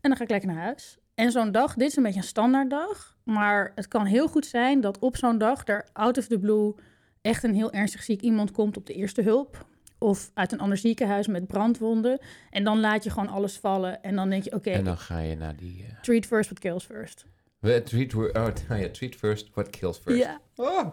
[0.00, 0.98] En dan ga ik lekker naar huis.
[1.14, 4.80] En zo'n dag, dit is een beetje een standaarddag, maar het kan heel goed zijn
[4.80, 6.74] dat op zo'n dag er out of the blue
[7.20, 9.66] echt een heel ernstig ziek iemand komt op de eerste hulp.
[9.98, 12.18] Of uit een ander ziekenhuis met brandwonden.
[12.50, 14.02] En dan laat je gewoon alles vallen.
[14.02, 15.84] En dan denk je, oké, En dan ga je naar die...
[15.88, 17.26] eh, treat first, what kills first.
[17.62, 18.32] We- treat, oh,
[18.68, 20.18] nou ja, treat first, what kills first.
[20.22, 20.40] Ja.
[20.56, 20.92] Oh.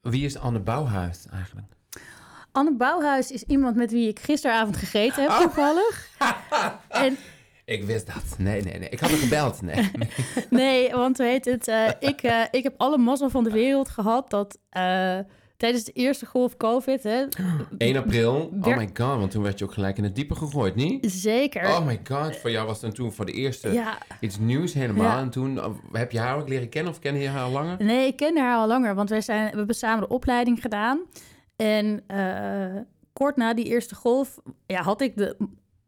[0.00, 1.66] Wie is Anne Bouwhuis eigenlijk?
[2.52, 5.40] Anne Bouwhuis is iemand met wie ik gisteravond gegeten heb, Oh.
[5.40, 6.08] toevallig.
[6.88, 7.16] En
[7.64, 8.38] Ik wist dat.
[8.38, 8.88] Nee, nee, nee.
[8.88, 9.62] Ik had er gebeld.
[9.62, 9.90] Nee.
[10.50, 11.68] Nee, want hoe heet het?
[11.68, 15.18] eh, ik, eh, ik heb alle mazzel van de wereld gehad dat eh,
[15.62, 17.24] tijdens de eerste golf COVID, hè,
[17.78, 18.52] 1 april.
[18.60, 21.10] Oh my god, want toen werd je ook gelijk in het diepe gegooid, niet?
[21.12, 21.68] zeker.
[21.68, 25.04] Oh my god, voor jou was het toen voor de eerste ja, iets nieuws helemaal.
[25.04, 25.18] Ja.
[25.18, 27.84] En toen, eh, heb je haar ook leren kennen of ken je haar al langer?
[27.84, 31.00] nee, ik kende haar al langer, want wij zijn, we hebben samen de opleiding gedaan.
[31.56, 35.36] En eh, kort na die eerste golf ja, had ik de,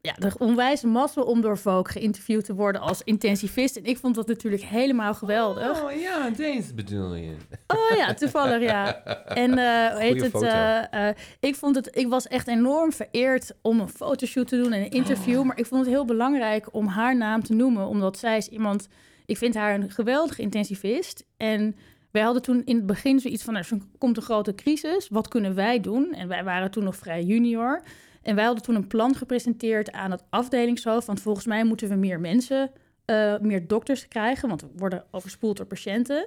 [0.05, 3.77] ja, de onwijze mazzel om door Vogue geïnterviewd te worden als intensivist.
[3.77, 5.83] En ik vond dat natuurlijk helemaal geweldig.
[5.83, 7.37] Oh ja, deze bedoel je.
[7.67, 9.05] Oh ja, toevallig ja.
[9.27, 9.51] En
[9.93, 10.43] hoe heet het?
[10.43, 14.73] eh, eh, ik vond het, ik was echt enorm vereerd om een fotoshoot te doen
[14.73, 15.39] en een interview.
[15.39, 15.47] Oh.
[15.47, 18.89] Maar ik vond het heel belangrijk om haar naam te noemen, omdat zij is iemand.
[19.27, 21.25] Ik vind haar een geweldige intensivist.
[21.37, 21.77] En
[22.11, 25.09] wij hadden toen in het begin zoiets van: er komt een grote crisis.
[25.09, 26.13] Wat kunnen wij doen?
[26.13, 27.83] En wij waren toen nog vrij junior.
[28.25, 31.07] En wij hadden toen een plan gepresenteerd aan het afdelingshoofd.
[31.07, 32.71] Want volgens mij moeten we meer mensen,
[33.05, 34.49] eh, meer dokters krijgen.
[34.49, 36.27] Want we worden overspoeld door patiënten.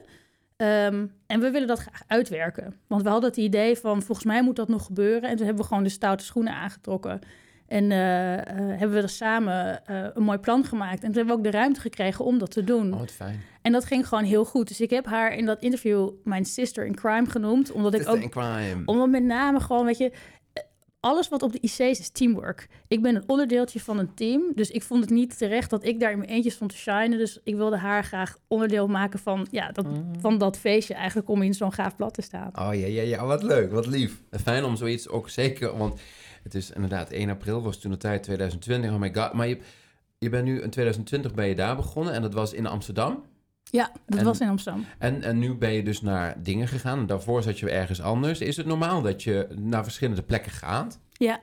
[0.57, 2.75] Ehm, en we willen dat graag uitwerken.
[2.87, 5.29] Want we hadden het idee van, volgens mij moet dat nog gebeuren.
[5.29, 7.19] En toen hebben we gewoon de stoute schoenen aangetrokken.
[7.67, 9.81] En eh, eh, hebben we er samen
[10.13, 11.03] een mooi plan gemaakt.
[11.03, 12.93] En toen hebben we ook de ruimte gekregen om dat te doen.
[12.93, 13.41] Oh, wat fijn.
[13.67, 14.67] En dat ging gewoon heel goed.
[14.67, 17.71] Dus ik heb haar in dat interview mijn sister in crime genoemd.
[17.71, 18.81] Omdat ik ook in crime.
[18.85, 20.11] omdat met name gewoon, weet je,
[20.99, 22.67] alles wat op de IC's is teamwork.
[22.87, 25.99] Ik ben een onderdeeltje van een team, dus ik vond het niet terecht dat ik
[25.99, 27.17] daar in mijn eentje stond te shinen.
[27.17, 29.85] Dus ik wilde haar graag onderdeel maken van, ja, dat,
[30.19, 32.51] van dat feestje eigenlijk om in zo'n gaaf blad te staan.
[32.59, 34.21] Oh ja, ja, ja, wat leuk, wat lief.
[34.31, 35.99] Fijn om zoiets ook zeker, want
[36.43, 38.91] het is inderdaad 1 april, was toen de tijd 2020.
[38.91, 39.57] Oh my god, maar je,
[40.17, 43.23] je bent nu in 2020 ben je daar begonnen en dat was in Amsterdam.
[43.71, 44.85] Ja, dat En- was in Amsterdam.
[44.97, 46.99] En, en nu ben je dus naar dingen gegaan.
[46.99, 48.39] En daarvoor zat je ergens anders.
[48.39, 50.99] Is het normaal dat je naar verschillende plekken gaat?
[51.11, 51.39] Ja,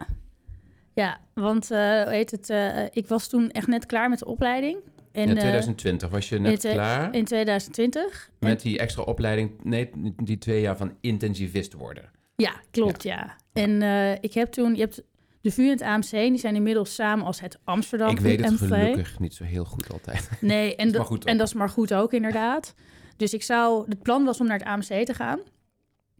[0.94, 4.26] ja want uh, hoe heet het, uh, ik was toen echt net klaar met de
[4.26, 4.76] opleiding.
[5.12, 8.30] In En, 2020 was je net in, klaar in 2020.
[8.38, 9.90] En- met die extra opleiding, nee,
[10.22, 12.10] die twee jaar van intensivist worden.
[12.37, 13.37] Ja, klopt, ja.
[13.52, 15.02] En eh, ik heb toen, je hebt
[15.44, 18.59] de VU en het AMC, die zijn inmiddels samen als het Amsterdam Ik weet het
[18.59, 20.28] gelukkig niet zo heel goed altijd.
[20.40, 22.74] Nee, en, dat- en dat is maar goed ook, inderdaad.
[23.16, 25.38] Dus ik zou, het plan was om naar het AMC te gaan.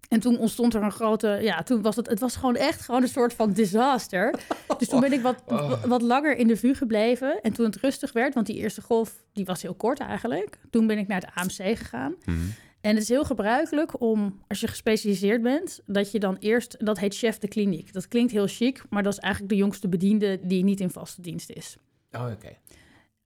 [0.09, 3.03] En toen ontstond er een grote, ja, toen was het, het was gewoon echt gewoon
[3.03, 4.35] een soort van disaster.
[4.79, 5.85] Dus toen ben ik wat, Oh.
[5.85, 7.41] wat langer in de VU gebleven.
[7.43, 10.59] En toen het rustig werd, want die eerste golf, die was heel kort eigenlijk.
[10.71, 12.15] Toen ben ik naar het AMC gegaan.
[12.25, 12.39] Mhm.
[12.85, 16.99] En het is heel gebruikelijk om, als je gespecialiseerd bent, dat je dan eerst, dat
[16.99, 17.92] heet chef de kliniek.
[17.92, 21.20] Dat klinkt heel chic, maar dat is eigenlijk de jongste bediende die niet in vaste
[21.20, 21.77] dienst is.
[22.12, 22.57] Oh, oké.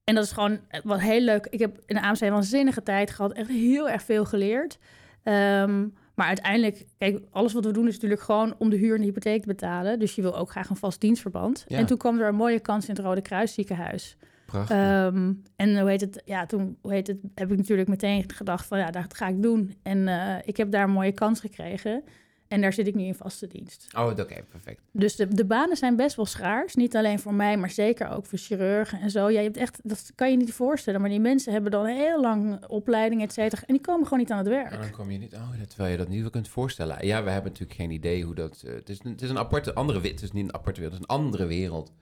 [0.04, 1.46] En dat is gewoon wat heel leuk.
[1.46, 3.32] Ik heb in de AMC een waanzinnige tijd gehad.
[3.32, 4.78] Echt heel erg veel geleerd.
[5.22, 9.00] Ehm, maar uiteindelijk, kijk, alles wat we doen is natuurlijk gewoon om de huur en
[9.00, 9.98] de hypotheek te betalen.
[9.98, 11.64] Dus je wil ook graag een vast dienstverband.
[11.68, 11.78] Ja.
[11.78, 14.16] En toen kwam er een mooie kans in het Rode Kruis ziekenhuis.
[14.52, 14.76] Prachtig.
[14.76, 16.22] Ehm, en hoe heet het?
[16.24, 19.42] Ja, toen hoe heet het, heb ik natuurlijk meteen gedacht van ja, dat ga ik
[19.42, 19.74] doen.
[19.82, 22.02] En eh, ik heb daar een mooie kans gekregen.
[22.48, 23.86] En daar zit ik nu in vaste dienst.
[23.96, 24.80] oh, oké, perfect.
[24.92, 26.74] Dus de, de banen zijn best wel schaars.
[26.74, 29.30] Niet alleen voor mij, maar zeker ook voor chirurgen en zo.
[29.30, 31.00] Ja, je hebt echt, dat kan je niet voorstellen.
[31.00, 33.62] Maar die mensen hebben dan een heel lang opleiding, et cetera.
[33.66, 34.72] En die komen gewoon niet aan het werk.
[34.72, 37.06] En dan kom je niet, oh, terwijl je dat niet wel kunt voorstellen.
[37.06, 38.62] Ja, we hebben natuurlijk geen idee hoe dat...
[38.66, 40.20] eh, het, is, een- het is een aparte, andere wereld.
[40.20, 41.92] Het is niet een aparte wereld, het is een andere wereld.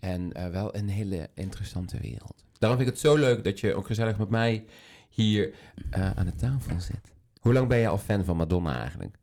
[0.00, 2.44] En eh, wel een hele interessante wereld.
[2.58, 4.64] Daarom vind ik het zo leuk dat je ook gezellig met mij
[5.08, 5.54] hier
[5.90, 7.12] eh, aan de tafel zit.
[7.40, 9.18] Hoe lang ben je al fan van Madonna eigenlijk?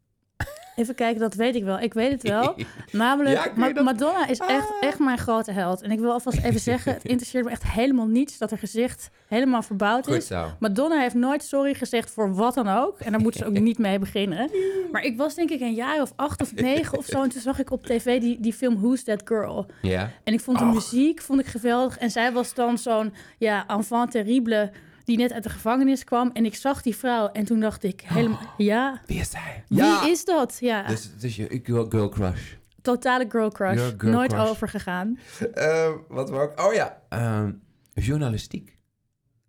[0.78, 1.80] Even kijken, dat weet ik wel.
[1.80, 2.56] Ik weet het wel.
[2.92, 3.84] Namelijk, Ja, ik weet Ma- dat.
[3.84, 4.76] Madonna is echt, Ah.
[4.88, 5.82] echt mijn grote held.
[5.82, 9.10] En ik wil alvast even zeggen, het interesseert me echt helemaal niets dat haar gezicht
[9.28, 10.30] helemaal verbouwd is.
[10.60, 13.00] Madonna heeft nooit sorry gezegd voor wat dan ook.
[13.00, 14.50] En daar moet ze ook niet mee beginnen.
[14.92, 17.24] Maar ik was denk ik een jaar of acht of negen of zo.
[17.24, 19.66] En toen zag ik op tv die, die film Who's That Girl.
[19.82, 20.10] Ja?
[20.24, 20.74] En ik vond de Och.
[20.74, 21.98] muziek vond ik geweldig.
[21.98, 24.72] En zij was dan zo'n ja, enfant terrible
[25.08, 26.30] die net uit de gevangenis kwam.
[26.34, 29.64] En ik zag die vrouw en toen dacht ik helemaal, ja, Wie is zij?
[29.68, 30.58] wie is dat?
[30.60, 32.54] Ja, Dus is je girl, girl crush.
[32.82, 33.78] totale girl crush.
[33.78, 34.50] Ja, girl Nooit crush.
[34.50, 35.18] overgegaan.
[35.54, 36.62] Eh, wat ik...
[36.62, 37.02] Oh ja.
[37.10, 37.52] ehm,
[37.94, 38.78] journalistiek.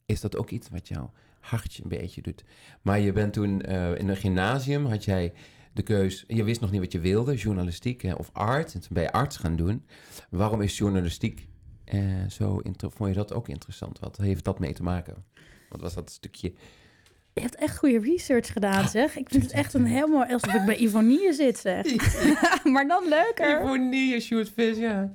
[0.06, 2.44] Is dat ook iets wat jouw hartje een beetje doet?
[2.82, 5.32] Maar je bent toen eh, in een gymnasium, had jij
[5.72, 6.24] de keus...
[6.26, 8.74] Je wist nog niet wat je wilde, journalistiek hè, of art.
[8.74, 9.84] En toen ben je arts gaan doen.
[10.30, 11.48] Waarom is journalistiek
[11.88, 12.60] eh, zo...
[12.78, 13.98] Vond je dat ook interessant?
[13.98, 15.24] Wat heeft dat mee te maken?
[15.68, 16.52] Wat was dat stukje...
[17.32, 19.16] Je hebt echt goede research gedaan, zeg.
[19.16, 21.86] Ik vind het echt een helemaal alsof ik bij Ivonie zit, zeg.
[22.72, 23.60] maar dan leuker.
[23.60, 25.12] Ivonie, shootvis, ja.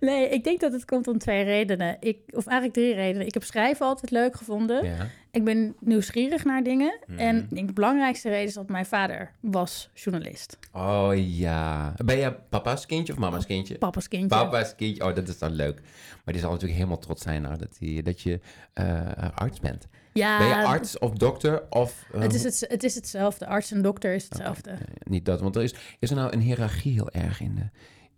[0.00, 1.96] Nee, ik denk dat het komt om twee redenen.
[2.00, 3.26] Ik, of eigenlijk drie redenen.
[3.26, 4.84] Ik heb schrijven altijd leuk gevonden.
[4.84, 5.06] Ja.
[5.30, 6.98] Ik ben nieuwsgierig naar dingen.
[7.06, 7.18] Mhm.
[7.18, 10.58] En de belangrijkste reden is dat mijn vader was journalist.
[10.72, 11.94] Oh ja.
[12.04, 13.78] Ben je papa's kindje of mama's kindje?
[13.78, 14.28] Papa's kindje.
[14.28, 15.80] Papa's kindje, oh dat is dan leuk.
[16.24, 18.40] Maar die zal natuurlijk helemaal trots zijn nou, dat, die, dat je
[18.72, 19.88] eh, arts bent.
[20.12, 22.04] Ja, ben je arts of dokter of...
[22.12, 23.46] eh, Het is, het, het is hetzelfde.
[23.46, 24.70] Arts en dokter is hetzelfde.
[24.70, 27.62] eh, niet dat, want er is, is er nou een hiërarchie heel erg in, de,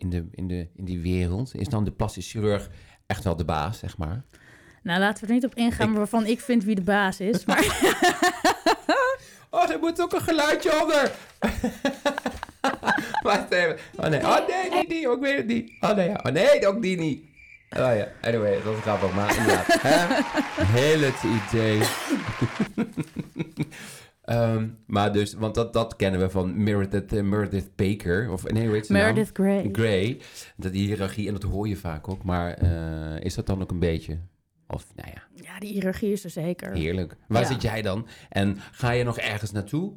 [0.02, 1.54] in, de, in, de, in die wereld?
[1.54, 2.68] Is dan de plastisch chirurg
[3.06, 4.22] echt wel de baas, zeg maar?
[4.82, 7.44] Nou, laten we er niet op ingaan Ik- waarvan ik vind wie de baas is.
[7.46, 7.64] Maar
[9.50, 11.12] Oh, er moet ook een geluidje onder.
[13.22, 13.76] Wacht even.
[13.96, 15.72] Oh nee, oh nee, die, die, oh, weet het niet.
[15.80, 17.22] Oh nee, oh nee, ook die niet.
[17.70, 19.80] Oh ja, anyway, dat is grappig, maar inderdaad.
[20.78, 21.80] Heel het idee.
[24.22, 28.30] Ehm, maar dus, want dat, dat kennen we van Meredith, eh, Meredith Baker.
[28.30, 29.04] Of nee, hoe heet ze nou?
[29.04, 29.68] Meredith Grey.
[29.72, 30.20] Grey.
[30.56, 32.22] Dat die hiërarchie, en dat hoor je vaak ook.
[32.24, 34.18] Maar eh, is dat dan ook een beetje...
[34.66, 36.72] Of, nou ja, Ja, die hiërarchie is er zeker.
[36.72, 37.16] Heerlijk.
[37.28, 37.48] Waar Ja.
[37.48, 38.06] zit jij dan?
[38.28, 39.92] En ga je nog ergens naartoe?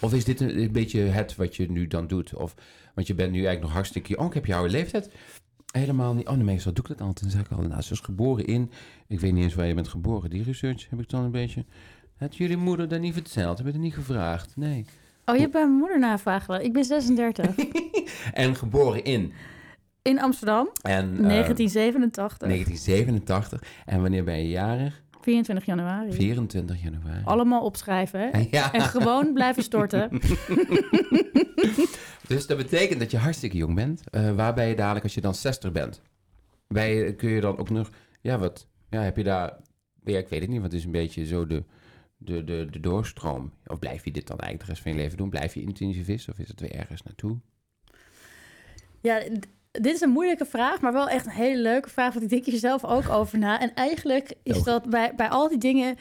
[0.00, 2.34] Of is dit een, een beetje het wat je nu dan doet?
[2.34, 2.54] Of,
[2.94, 4.16] want je bent nu eigenlijk nog hartstikke...
[4.18, 5.10] Oh, ik heb jouw leeftijd.
[5.72, 6.28] Helemaal niet.
[6.28, 7.20] Oh, nee, meestal doe ik dat altijd.
[7.20, 8.70] Dan zeg ik al, nou, ze is geboren in...
[9.08, 10.30] Ik weet niet eens waar je bent geboren.
[10.30, 11.64] Die research heb ik dan een beetje...
[12.22, 13.58] Had jullie moeder dat niet verteld?
[13.58, 14.56] Heb je het niet gevraagd?
[14.56, 14.84] Nee.
[15.24, 16.64] Oh, je hebt bij mijn moeder navragen.
[16.64, 17.46] Ik ben 36.
[18.32, 19.32] En geboren in...
[20.02, 22.48] In Amsterdam, En, eh, 1987.
[22.48, 23.62] 1987.
[23.86, 25.02] En wanneer ben je jarig?
[25.20, 26.12] 24 januari.
[26.12, 27.20] 24 januari.
[27.24, 28.38] Allemaal opschrijven, hè?
[28.50, 28.72] Ja.
[28.72, 30.10] En gewoon blijven storten.
[32.26, 34.02] Dus dat betekent dat je hartstikke jong bent.
[34.10, 36.02] Eh, waar ben je dadelijk als je dan 60 bent?
[36.68, 37.90] Ben je, kun je dan ook nog...
[38.20, 38.66] Ja, wat...
[38.90, 39.56] Ja, heb je daar...
[40.04, 41.64] Ja, ik weet het niet, want het is een beetje zo de,
[42.24, 43.52] de, de, de doorstroom.
[43.66, 45.30] Of blijf je dit dan eigenlijk de rest van je leven doen?
[45.30, 47.38] Blijf je intensivist of is het weer ergens naartoe?
[49.00, 49.20] Ja,
[49.70, 52.12] dit is een moeilijke vraag, maar wel echt een hele leuke vraag.
[52.12, 53.60] Want ik denk hier zelf ook over na.
[53.60, 55.96] En eigenlijk is dat bij, bij al die dingen...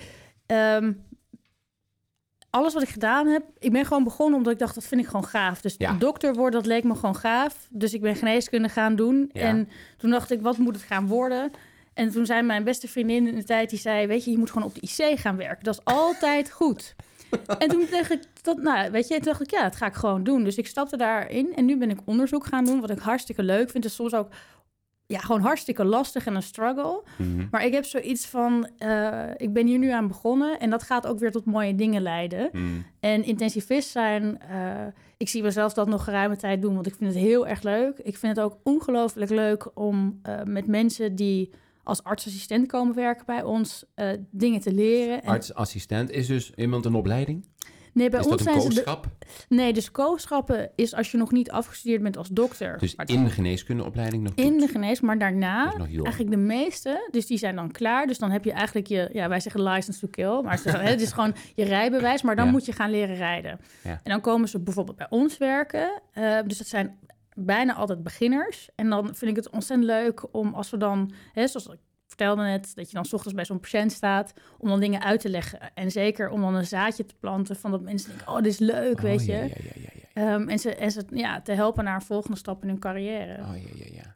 [0.46, 0.92] ehm,
[2.50, 5.08] alles wat ik gedaan heb, ik ben gewoon begonnen omdat ik dacht, dat vind ik
[5.08, 5.62] gewoon gaaf.
[5.62, 5.94] Dus Ja.
[5.94, 7.68] dokter worden, dat leek me gewoon gaaf.
[7.70, 9.30] Dus ik ben geneeskunde gaan doen.
[9.34, 9.42] Ja.
[9.42, 11.52] En toen dacht ik, wat moet het gaan worden?
[11.94, 14.52] En toen zei mijn beste vriendin in de tijd, die zei, weet je, je moet
[14.52, 15.64] gewoon op de IC gaan werken.
[15.64, 16.96] Dat is altijd goed.
[17.60, 19.94] en toen dacht ik, dat, nou, weet je, toen dacht ik, ja, dat ga ik
[19.94, 20.44] gewoon doen.
[20.44, 23.70] Dus ik stapte daarin en nu ben ik onderzoek gaan doen, wat ik hartstikke leuk
[23.70, 23.84] vind.
[23.84, 24.28] Het is soms ook,
[25.06, 27.04] ja, gewoon hartstikke lastig en een struggle.
[27.18, 27.48] Mhm.
[27.52, 31.08] Maar ik heb zoiets van, eh, ik ben hier nu aan begonnen en dat gaat
[31.08, 32.50] ook weer tot mooie dingen leiden.
[32.52, 32.66] Mhm.
[33.00, 34.86] En intensivist zijn, eh,
[35.18, 37.98] ik zie mezelf dat nog geruime tijd doen, want ik vind het heel erg leuk.
[37.98, 41.52] Ik vind het ook ongelooflijk leuk om eh, met mensen die
[41.84, 45.22] als artsassistent komen werken bij ons, eh, dingen te leren.
[45.24, 47.50] En- Artsassistent is dus iemand een opleiding?
[47.94, 49.00] nee, bij is ons zijn ze de?
[49.50, 52.78] Nee, dus kooschappen is als je nog niet afgestudeerd bent als dokter.
[52.78, 54.60] Dus in de geneeskundeopleiding nog in doet.
[54.60, 58.08] de genees, maar daarna eigenlijk de meeste, dus die zijn dan klaar.
[58.08, 61.12] Dus dan heb je eigenlijk je, ja, wij zeggen license to kill, maar het is
[61.12, 62.52] gewoon je rijbewijs, maar dan Ja.
[62.52, 63.60] moet je gaan leren rijden.
[63.84, 63.90] Ja.
[64.04, 66.02] En dan komen ze bijvoorbeeld bij ons werken.
[66.14, 66.98] eh, dus dat zijn
[67.36, 68.70] bijna altijd beginners.
[68.76, 72.42] En dan vind ik het ontzettend leuk om als we dan, hè, zoals ik vertelde
[72.42, 75.30] net, dat je dan 's ochtends bij zo'n patiënt staat om dan dingen uit te
[75.30, 75.60] leggen.
[75.74, 78.60] En zeker om dan een zaadje te planten van dat mensen denken, oh, dit is
[78.60, 79.32] leuk, Oh, weet je.
[79.34, 79.90] Ja.
[80.14, 83.42] Ehm, en ze, en ze ja, te helpen naar een volgende stap in hun carrière.
[83.42, 84.16] Oh, ja, ja, ja.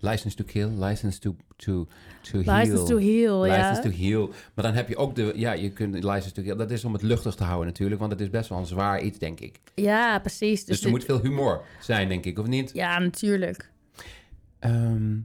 [0.00, 1.86] License to kill, license to, to,
[2.22, 2.86] to License heal.
[2.86, 3.90] to heal, License ja.
[3.90, 4.26] to heal.
[4.54, 6.56] Maar dan heb je ook de, ja, je kunt license to kill.
[6.56, 9.00] Dat is om het luchtig te houden natuurlijk, want het is best wel een zwaar
[9.02, 9.60] iets, denk ik.
[9.74, 10.58] Ja, precies.
[10.64, 12.70] Dus, Dus, er dit- moet veel humor zijn, denk ik, of niet?
[12.74, 13.70] Ja, natuurlijk.
[14.58, 15.16] Ehm,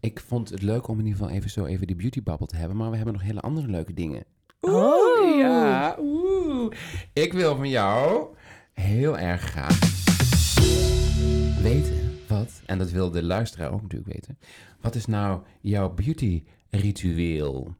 [0.00, 2.56] ik vond het leuk om in ieder geval even zo even die beauty bubble te
[2.56, 4.24] hebben, maar we hebben nog hele andere leuke dingen.
[4.60, 5.38] Oh.
[5.38, 5.96] ja.
[6.00, 6.72] Oeh.
[7.12, 8.26] Ik wil van jou
[8.72, 9.78] heel erg graag
[11.62, 12.01] weten
[12.32, 14.38] wat, en dat wil de luisteraar ook natuurlijk weten,
[14.80, 17.74] wat is nou jouw beauty ritueel?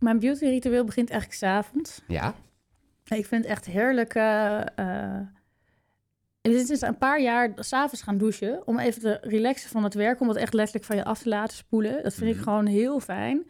[0.00, 2.02] Mijn beauty ritueel begint eigenlijk s'avonds.
[2.08, 2.34] Ja?
[3.04, 4.14] Ik vind het echt heerlijk.
[4.14, 4.60] eh,
[6.42, 8.66] het is een paar jaar s'avonds gaan douchen.
[8.66, 10.20] Om even te relaxen van het werk.
[10.20, 12.02] Om het echt letterlijk van je af te laten spoelen.
[12.02, 12.38] Dat vind Mhm.
[12.38, 13.46] ik gewoon heel fijn.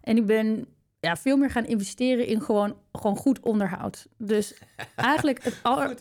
[0.00, 0.66] En ik ben
[1.06, 4.06] ja, veel meer gaan investeren in gewoon, gewoon goed onderhoud.
[4.16, 4.54] Dus
[4.96, 5.96] eigenlijk het, aller,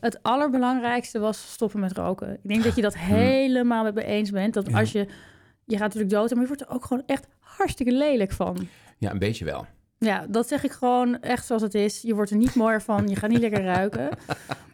[0.00, 2.32] het allerbelangrijkste was stoppen met roken.
[2.32, 4.54] Ik denk dat je dat helemaal met me eens bent.
[4.54, 4.78] Dat Ja.
[4.78, 5.06] als je...
[5.64, 8.68] Je gaat natuurlijk dood, maar je wordt er ook gewoon echt hartstikke lelijk van.
[8.98, 9.66] Ja, een beetje wel.
[10.04, 12.02] Ja, dat zeg ik gewoon echt zoals het is.
[12.02, 14.08] Je wordt er niet mooier van, je gaat niet lekker ruiken.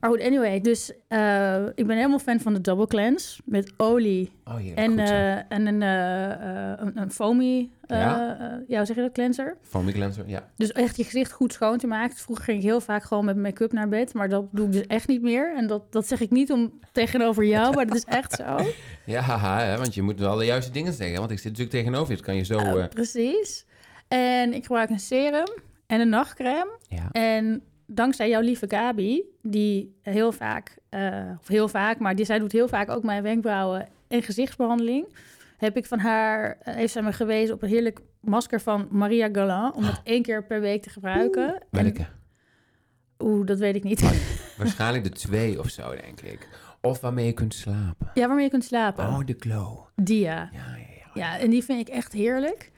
[0.01, 4.31] Maar goed, anyway, dus eh, ik ben helemaal fan van de Double Cleanse met olie
[4.45, 8.38] Oh en, eh, en een, eh, een, een foamy, Ja.
[8.69, 9.57] ja, hoe zeg je dat, cleanser?
[9.62, 10.49] Foamy cleanser, ja.
[10.57, 12.17] Dus echt je gezicht goed schoon te maken.
[12.17, 14.87] Vroeger ging ik heel vaak gewoon met make-up naar bed, maar dat doe ik dus
[14.87, 15.57] echt niet meer.
[15.57, 18.57] En dat, dat zeg ik niet om tegenover jou, maar dat is echt zo.
[19.05, 21.19] Ja, haha, hè, want je moet wel de juiste dingen zeggen.
[21.19, 22.17] Want ik zit natuurlijk tegenover je.
[22.17, 22.87] Dat kan je zo...
[22.88, 23.67] Precies.
[24.09, 25.49] En ik gebruik een serum
[25.87, 26.79] en een nachtcreme.
[26.88, 27.09] ja.
[27.12, 32.38] En dankzij jouw lieve Gabi, die heel vaak, eh, of heel vaak, maar die, zij
[32.38, 35.07] doet heel vaak ook mijn wenkbrauwen en gezichtsbehandeling,
[35.57, 39.29] heb ik van haar, eh, heeft zij me gewezen op een heerlijk masker van Maria
[39.33, 41.55] Galan, om dat één keer per week te gebruiken.
[41.71, 42.07] En- Welke?
[43.18, 44.01] Oeh, dat weet ik niet.
[44.59, 46.49] Waarschijnlijk de twee of zo, denk ik.
[46.81, 48.11] Of waarmee je kunt slapen.
[48.14, 49.07] ja, waarmee je kunt slapen.
[49.07, 49.79] Oh, de glow.
[49.97, 50.35] Dia.
[50.53, 51.11] Ja, ja, ja.
[51.14, 52.71] Ja, en die vind ik echt heerlijk.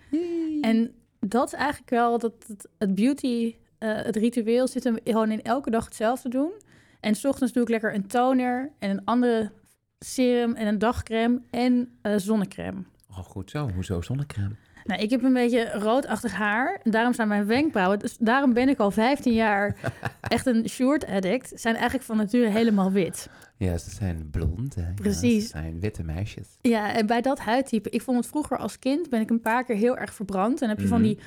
[0.60, 5.30] En dat is eigenlijk wel dat het, het beauty, eh, het ritueel zit hem gewoon
[5.30, 6.52] in elke dag hetzelfde doen.
[7.00, 9.52] En s ochtends doe ik lekker een toner en een andere
[9.98, 12.82] serum en een dagcreme en eh, zonnecreme.
[13.10, 13.70] Oh, goed zo.
[13.70, 14.54] Hoezo zonnecrème?
[14.84, 16.80] Nou, ik heb een beetje roodachtig haar.
[16.82, 17.98] En daarom zijn mijn wenkbrauwen...
[17.98, 19.76] Dus daarom ben ik al 15 jaar
[20.20, 21.52] echt een short addict.
[21.54, 23.28] Zijn eigenlijk van nature helemaal wit.
[23.56, 24.74] Ja, ze zijn blond.
[24.74, 24.80] Hè?
[24.82, 25.42] Ja, Precies.
[25.42, 26.46] ze zijn witte meisjes.
[26.60, 27.90] Ja, en bij dat huidtype...
[27.90, 29.10] Ik vond het vroeger als kind...
[29.10, 30.62] ben ik een paar keer heel erg verbrand.
[30.62, 31.08] En heb je van Mhm.
[31.08, 31.18] die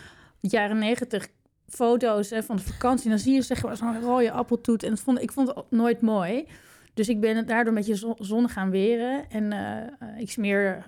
[0.52, 1.28] jaren negentig
[1.68, 3.10] foto's hè, van de vakantie.
[3.10, 4.84] Dan zie je zeg maar zo'n rode appeltoet.
[4.84, 6.48] En dat vond, ik vond het nooit mooi.
[6.94, 9.30] Dus ik ben het daardoor met je zon, gaan weren.
[9.30, 10.84] En eh, ik smeer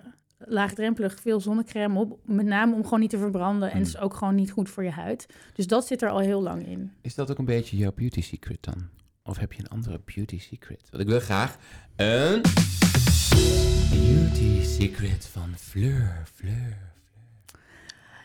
[0.48, 2.20] laagdrempelig veel zonnecrème op.
[2.26, 3.72] Met name om gewoon niet te verbranden.
[3.72, 5.26] En het is ook gewoon niet goed voor je huid.
[5.54, 6.92] Dus dat zit er al heel lang in.
[7.02, 8.88] Is dat ook een beetje jouw beauty secret dan?
[9.24, 10.88] Of heb je een andere beauty secret?
[10.90, 11.58] Want ik wil graag
[11.96, 12.42] een
[13.90, 16.78] beauty secret van Fleur, Fleur.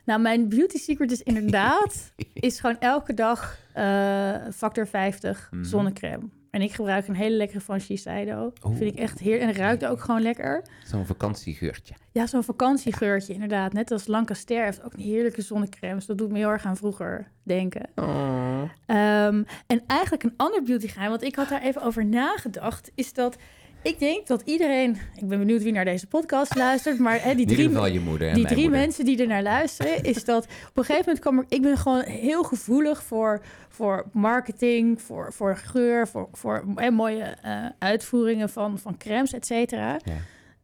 [0.05, 2.13] Nou, mijn beauty secret is inderdaad...
[2.35, 5.65] is gewoon elke dag eh, factor 50 Mhm.
[5.65, 6.29] zonnecrème.
[6.51, 8.53] En ik gebruik een hele lekkere van Shiseido.
[8.65, 8.77] Oeh.
[8.77, 9.43] Vind ik echt heerlijk.
[9.43, 10.63] En het ruikt ook gewoon lekker.
[10.85, 11.95] Zo'n vakantiegeurtje.
[12.13, 13.73] Ja, zo'n vakantiegeurtje inderdaad.
[13.73, 15.95] Net als Lancaster heeft ook een heerlijke zonnecrème.
[15.95, 17.89] Dus dat doet me heel erg aan vroeger denken.
[17.95, 18.63] Oh.
[18.87, 23.37] Ehm, en eigenlijk een ander beautygeheim, want ik had daar even over nagedacht, is dat
[23.83, 27.47] ik denk dat iedereen, ik ben benieuwd wie naar deze podcast luistert, maar hè, die
[27.47, 28.81] drie, je moeder die drie moeder.
[28.81, 31.77] mensen die er naar luisteren, is dat op een gegeven moment kwam er, ik ben
[31.77, 38.49] gewoon heel gevoelig voor, voor marketing, voor, voor geur, voor, voor hè, mooie eh, uitvoeringen
[38.49, 39.99] van, van crèmes, et cetera.
[40.05, 40.13] Ja.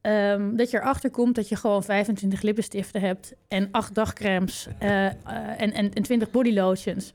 [0.07, 5.07] Ehm, dat je erachter komt dat je gewoon 25 lippenstiften hebt en 8 dagcremes eh,
[5.07, 5.13] eh,
[5.57, 7.13] en, en, en 20 bodylotions.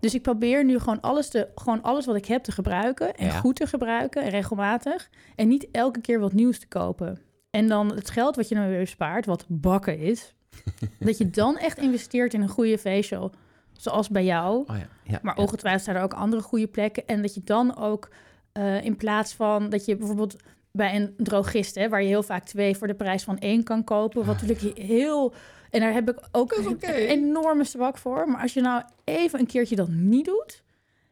[0.00, 3.26] Dus ik probeer nu gewoon alles, te, gewoon alles wat ik heb te gebruiken en
[3.26, 3.40] Ja.
[3.40, 5.10] goed te gebruiken en regelmatig.
[5.36, 7.18] En niet elke keer wat nieuws te kopen.
[7.50, 10.34] En dan het geld wat je dan weer spaart, wat bakken is,
[10.98, 13.32] dat je dan echt investeert in een goede facial.
[13.72, 14.58] Zoals bij jou.
[14.66, 15.18] Oh ja, ja.
[15.22, 17.06] Maar ongetwijfeld zijn er ook andere goede plekken.
[17.06, 18.08] En dat je dan ook
[18.52, 20.36] eh, in plaats van dat je bijvoorbeeld
[20.72, 23.84] bij een drogist, hè, waar je heel vaak twee voor de prijs van één kan
[23.84, 24.24] kopen.
[24.24, 25.34] Wat natuurlijk heel.
[25.70, 28.28] En daar heb ik ook een enorme zwak voor.
[28.28, 30.62] Maar als je nou even een keertje dat niet doet.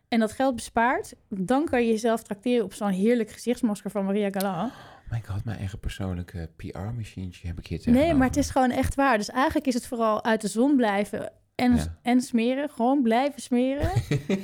[0.09, 4.29] En dat geld bespaart, dan kan je jezelf tracteren op zo'n heerlijk gezichtsmasker van Maria
[4.31, 4.71] Galan.
[5.11, 8.95] My god, mijn eigen persoonlijke PR-machientje heb ik hier Nee, maar het is gewoon echt
[8.95, 9.17] waar.
[9.19, 11.99] Dus eigenlijk is het vooral uit de zon blijven en, Ja.
[12.03, 12.71] en smeren.
[12.71, 13.91] Gewoon blijven smeren.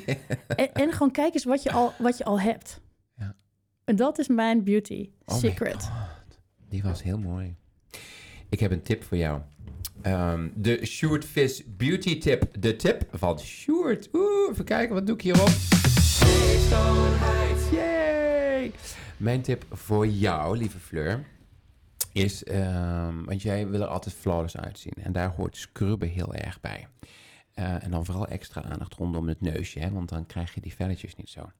[0.57, 2.81] en, en gewoon kijk eens wat je al, wat je al hebt.
[3.17, 3.35] Ja.
[3.85, 5.75] En dat is mijn beauty Oh my secret.
[5.83, 7.55] God, Die was heel mooi.
[8.49, 9.41] Ik heb een tip voor jou.
[10.03, 12.63] Ehm, de Sjoerd Vis Beauty Tip.
[12.63, 14.09] De tip van Sjoerd.
[14.13, 15.49] Oeh, even kijken, wat doe ik hierop?
[17.73, 18.73] Yay!
[19.17, 21.25] Mijn tip voor jou, lieve Fleur,
[22.13, 22.45] is...
[22.45, 24.95] ehm, want jij wil er altijd flawless uitzien.
[25.03, 26.87] En daar hoort scrubben heel erg bij.
[27.55, 30.75] Eh, en dan vooral extra aandacht rondom het neusje, hè, want dan krijg je die
[30.75, 31.51] velletjes niet zo.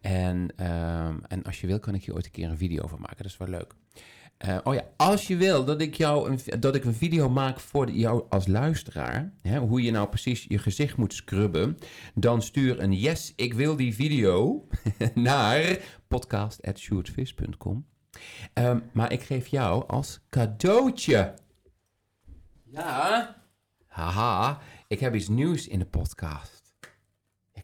[0.00, 3.00] En, ehm, en als je wil, kan ik je ooit een keer een video van
[3.00, 3.16] maken.
[3.16, 3.74] Dat is wel leuk.
[4.36, 7.60] Eh, oh ja, als je wil dat ik, jou een, dat ik een video maak
[7.60, 11.78] voor jou als luisteraar, hè, hoe je nou precies je gezicht moet scrubben,
[12.14, 14.66] dan stuur een yes, ik wil die video
[15.14, 15.78] naar
[16.08, 17.86] podcast.sjoerdvis.com.
[18.52, 21.34] Ehm, maar ik geef jou als cadeautje.
[22.64, 23.36] Ja.
[23.86, 26.63] Haha, ik heb iets nieuws in de podcast.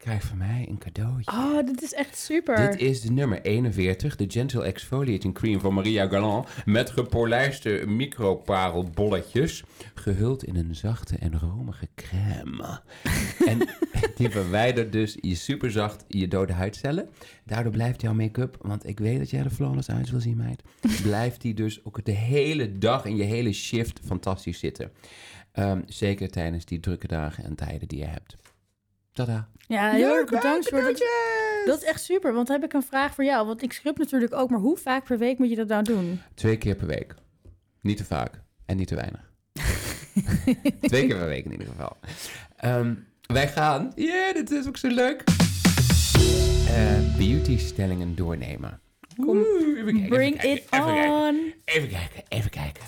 [0.01, 1.31] Ik krijgt van mij een cadeautje.
[1.31, 2.69] Oh, dit is echt super.
[2.69, 6.47] Dit is de nummer 41, de Gentle Exfoliating Cream van Maria Galant.
[6.65, 9.63] Met gepolijste microparelbolletjes.
[9.93, 12.79] Gehuld in een zachte en romige crème.
[13.51, 13.67] en
[14.15, 17.09] die verwijdert dus je superzacht je dode huidcellen.
[17.43, 20.61] Daardoor blijft jouw make-up, want ik weet dat jij er flawless uit wil zien, meid.
[21.01, 24.91] Blijft die dus ook de hele dag in je hele shift fantastisch zitten.
[25.51, 28.35] Ehm, zeker tijdens die drukke dagen en tijden die je hebt.
[29.13, 29.49] Tada.
[29.67, 31.03] Ja, heel erg bedankt voor dat.
[31.65, 33.47] Dat is echt super, want dan heb ik een vraag voor jou.
[33.47, 36.21] Want ik scrub natuurlijk ook, maar hoe vaak per week moet je dat nou doen?
[36.33, 37.15] Twee keer per week.
[37.81, 39.31] Niet te vaak en niet te weinig.
[40.81, 41.97] Twee keer per week in ieder geval.
[42.55, 45.23] Ehm, wij gaan, yeah, dit is ook zo leuk,
[46.69, 48.79] uh, beauty-stellingen doornemen.
[49.25, 51.27] Kom, Oeh, even kijken, Bring even it kijken, even kijken.
[51.27, 51.53] on.
[51.65, 52.83] Even kijken, even kijken.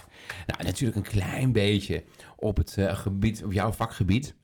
[0.48, 2.04] Nou, natuurlijk een klein beetje
[2.36, 4.36] op het eh, gebied, op jouw vakgebied.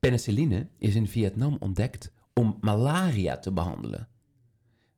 [0.00, 4.08] Penicilline is in Vietnam ontdekt om malaria te behandelen.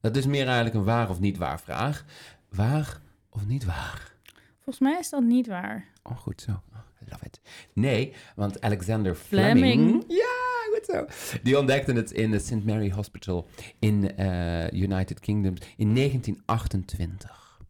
[0.01, 2.05] Dat is meer eigenlijk een waar of niet waar vraag.
[2.48, 4.14] Waar of niet waar?
[4.55, 5.86] Volgens mij is dat niet waar.
[6.03, 6.51] Oh, goed zo.
[6.51, 7.40] Oh, I love it.
[7.72, 9.59] Nee, want Alexander Fleming...
[9.59, 10.05] Fleming.
[10.09, 11.07] Ja, goed zo.
[11.42, 12.64] Die ontdekte het in het St.
[12.64, 13.48] Mary Hospital
[13.78, 17.61] in eh, United Kingdom in 1928.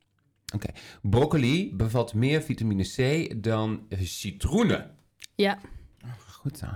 [0.55, 0.68] Oké.
[1.03, 4.91] Broccoli bevat meer vitamine C dan citroenen.
[5.35, 5.59] Ja,
[6.41, 6.66] Goed zo.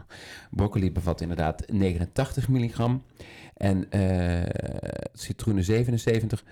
[0.51, 3.03] Broccoli bevat inderdaad 89 milligram.
[3.55, 6.45] En eh citroenen 77.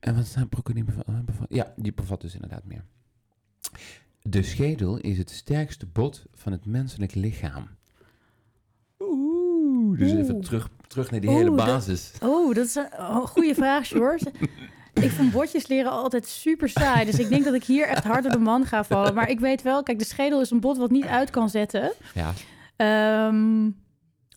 [0.00, 1.46] En wat staat broccoli bevat, eh, bevat?
[1.48, 2.84] Ja, die bevat dus inderdaad meer.
[4.22, 7.68] De schedel is het sterkste bot van het menselijk lichaam.
[8.98, 12.12] Oeh, dus even terug, terug naar die Oeh, hele dat- basis.
[12.22, 14.32] Oh, dat is een oh, goede vraag, George.
[15.02, 17.04] ik vind botjes leren altijd super saai.
[17.04, 19.14] Dus ik denk dat ik hier echt hard op de man ga vallen.
[19.14, 21.92] Maar ik weet wel, kijk, de schedel is een bot wat niet uit kan zetten.
[22.14, 22.32] Ja.
[22.76, 23.70] Ehm,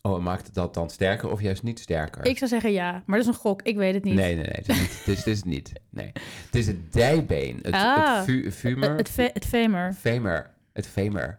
[0.02, 2.24] Oh, en maakt het dat dan sterker of juist niet sterker?
[2.26, 3.62] ik zou zeggen ja, maar dat is een gok.
[3.62, 4.14] Ik weet het niet.
[4.14, 4.52] Nee, nee, nee.
[4.54, 5.72] Het is, niet, het, is, het is niet.
[5.90, 6.12] Nee.
[6.46, 7.58] Het is het dijbeen.
[7.62, 8.16] Het, Ah.
[8.16, 8.90] het fu- femur.
[8.90, 9.92] Eh, het, fe- het femur.
[9.98, 10.50] femur.
[10.72, 11.38] Het femur.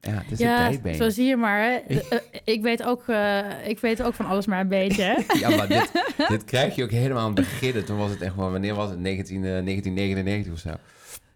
[0.00, 0.94] Ja, het is Ja, dijbeen.
[0.94, 1.60] zo zie je maar.
[1.60, 1.74] Hè.
[1.88, 5.02] Eh, eh, ik, weet ook, eh, ik weet ook van alles maar een beetje.
[5.02, 5.14] Hè?
[5.48, 5.90] Ja, maar dit,
[6.28, 7.84] dit krijg je ook helemaal aan het begin.
[7.84, 8.98] Toen was het echt wel, wanneer was het?
[8.98, 10.74] 19, eh, 1999 of zo.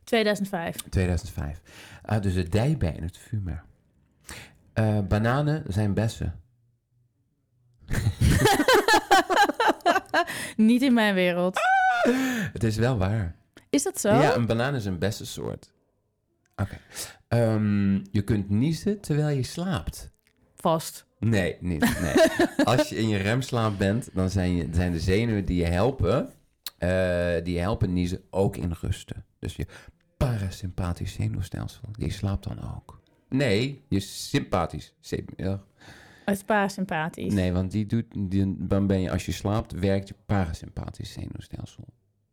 [0.04, 0.76] 2005.
[0.90, 1.60] 2005.
[2.02, 3.62] Ah, dus het dijbeen, het femur.
[4.72, 6.40] Eh, bananen zijn bessen.
[10.56, 11.58] Niet in mijn wereld.
[12.52, 13.34] Het is wel waar.
[13.70, 14.08] Is dat zo?
[14.08, 15.70] Ja, een banaan is een bessensoort.
[16.56, 16.78] Oké.
[17.28, 20.10] Ehm, je kunt niezen terwijl je slaapt.
[20.56, 21.06] Vast.
[21.18, 22.00] Nee, niet.
[22.00, 22.14] Nee.
[22.76, 26.28] Als je in je remslaap bent, dan zijn, je, zijn de zenuwen die je helpen,
[26.78, 29.24] eh, die je helpen niezen ook in rusten.
[29.38, 29.66] Dus je
[30.16, 33.00] parasympathisch zenuwstelsel, die slaapt dan ook.
[33.28, 34.94] Nee, je sympathisch.
[35.36, 35.62] ja.
[36.24, 37.32] Het is parasympathisch.
[37.32, 41.84] Nee, want die doet, die, dan ben je, als je slaapt, werkt je parasympathisch zenuwstelsel.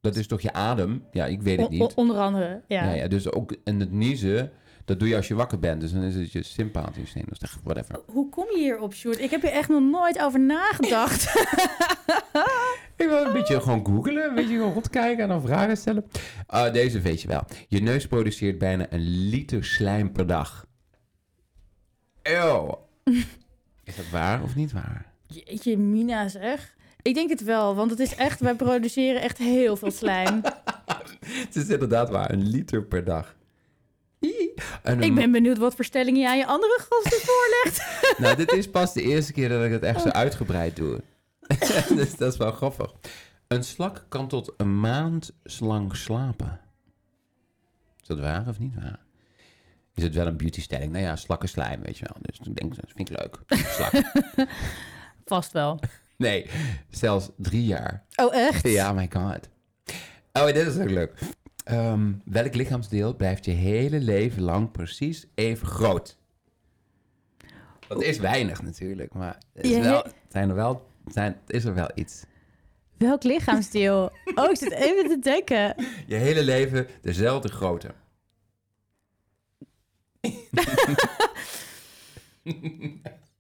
[0.02, 1.04] Dat is toch je adem?
[1.12, 1.93] Ja, ik weet het o- niet.
[1.93, 2.84] onder andere, ja.
[2.84, 4.52] Ja, ja, dus ook en het niezen,
[4.86, 5.82] dat doe je als je wakker bent.
[5.82, 7.99] Dus dan is het je sympathisch zenuwstelsel, whatever.
[8.06, 9.20] Hoe kom je hierop, Sjoerd?
[9.20, 11.24] Ik heb hier echt nog nooit over nagedacht.
[12.95, 16.06] Ik wil een beetje gewoon googlen, een beetje gewoon rondkijken en dan vragen stellen.
[16.47, 17.43] Ah, deze weet je wel.
[17.68, 18.99] Je neus produceert bijna een
[19.30, 20.66] liter slijm per dag.
[22.22, 22.88] Eeuw.
[23.84, 25.12] Is dat waar of niet waar?
[25.28, 26.76] Jeetje, Mina zeg.
[27.02, 30.41] Ik denk het wel, want het is echt, wij produceren echt heel veel slijm.
[31.22, 33.36] Het is inderdaad waar, een liter per dag.
[34.84, 38.18] Een Ik ben benieuwd wat voor stellingen je aan je andere gasten voorlegt.
[38.18, 41.02] Nou, dit is pas de eerste keer dat ik het echt zo uitgebreid doe.
[41.95, 42.93] dus dat is wel grappig.
[43.47, 46.60] Een slak kan tot een maand lang slapen.
[48.02, 48.99] Is dat waar of niet waar?
[49.93, 50.91] Is het wel een beautystelling?
[50.91, 52.22] Nou ja, slakken slijm, weet je wel.
[52.22, 53.39] Dus ik denk, dat vind ik leuk.
[53.47, 53.91] Slak.
[55.26, 55.80] Vast wel.
[56.22, 56.45] Nee,
[56.89, 58.05] zelfs drie jaar.
[58.15, 58.67] Oh, echt?
[58.67, 59.49] Ja, my god.
[60.34, 61.13] Oh, dit is ook leuk.
[61.63, 66.17] Ehm, welk lichaamsdeel blijft je hele leven lang precies even groot?
[67.88, 71.91] Dat is weinig natuurlijk, maar het, is wel, zijn er wel, zijn, is er wel
[71.95, 72.24] iets.
[72.97, 74.11] Welk lichaamsdeel?
[74.36, 75.76] Oh, ik zit even te denken.
[76.07, 77.93] Je hele leven dezelfde grootte.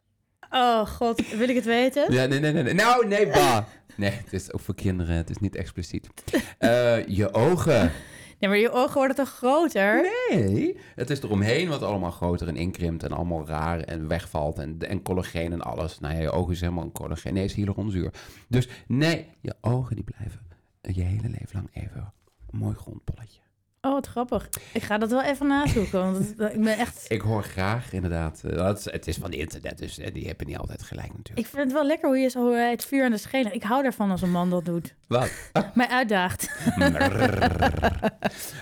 [0.53, 2.13] Oh god, wil ik het weten?
[2.13, 2.63] Ja, nee, nee, nee.
[2.63, 2.73] nee.
[2.73, 3.57] Nou, nee, bah.
[3.95, 6.09] Nee, het is ook voor kinderen, het is niet expliciet.
[6.57, 7.91] Eh, je ogen.
[8.39, 10.11] Nee, maar je ogen worden toch groter?
[10.29, 14.77] Nee, het is eromheen wat allemaal groter en inkrimpt en allemaal raar en wegvalt en,
[14.79, 15.99] en collageen en alles.
[15.99, 17.33] Nou ja, je ogen is helemaal een collageen.
[17.33, 18.13] Nee, is hyaluronzuur.
[18.47, 20.49] Dus nee, je ogen die blijven
[20.81, 22.13] je hele leven lang even
[22.51, 23.41] een mooi grondpolletje.
[23.83, 24.49] Oh, wat grappig.
[24.73, 27.05] Ik ga dat wel even nazoeken, want ik ben echt...
[27.11, 28.43] Ik hoor graag, inderdaad.
[28.43, 31.39] eh, het is van internet, dus eh, die hebben niet altijd gelijk natuurlijk.
[31.39, 33.53] Ik vind het wel lekker hoe je zo eh, het vuur aan de schenen...
[33.53, 34.95] Ik hou daarvan als een man dat doet.
[35.07, 35.31] Wat?
[35.73, 36.49] Mij uitdaagt.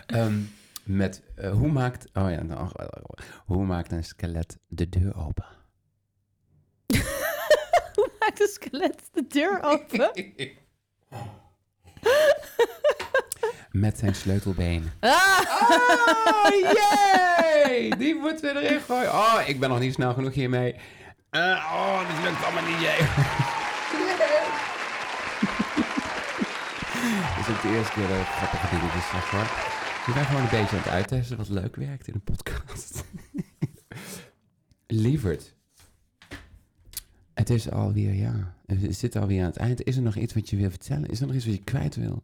[0.06, 0.40] Ehm,
[0.84, 2.06] met, hoe maakt...
[2.14, 3.26] Oh ja, nou, oh, oh, oh.
[3.46, 5.46] hoe maakt een skelet de deur open?
[7.96, 10.12] hoe maakt een skelet de deur open?
[13.72, 14.84] Met zijn sleutelbeen.
[15.00, 15.40] Ah!
[15.62, 17.90] Oh, yay!
[17.98, 19.14] Die moeten we erin gooien.
[19.14, 20.76] Oh, ik ben nog niet snel genoeg hiermee.
[21.30, 21.42] Eh,
[21.74, 22.98] oh, dit lukt allemaal niet, jee.
[27.38, 29.48] Dit is ook de eerste keer dat ik grappige dingetjes zeg, hoor.
[30.06, 33.04] We zijn gewoon een beetje aan het uittesten wat leuk werkt in een podcast.
[34.88, 35.56] Lieverd.
[37.34, 38.56] Het is alweer, ja.
[38.66, 39.84] We zitten alweer aan het eind.
[39.84, 41.10] Is er nog iets wat je wil vertellen?
[41.10, 42.24] Is er nog iets wat je kwijt wil?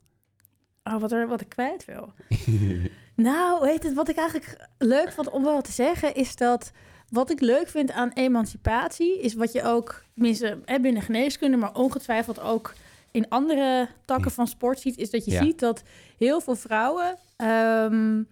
[0.94, 2.14] Oh, wat, er, wat ik kwijt wil.
[3.16, 6.72] Nou, weet het, wat ik eigenlijk leuk vond om wel te zeggen, is dat
[7.10, 12.40] wat ik leuk vind aan emancipatie, is wat je ook, tenminste binnen geneeskunde, maar ongetwijfeld
[12.40, 12.74] ook
[13.12, 15.44] in andere takken van sport ziet, is dat je Ja.
[15.44, 15.84] ziet dat
[16.18, 18.24] heel veel vrouwen ehm,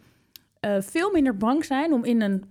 [0.60, 2.44] eh, veel minder bang zijn om in een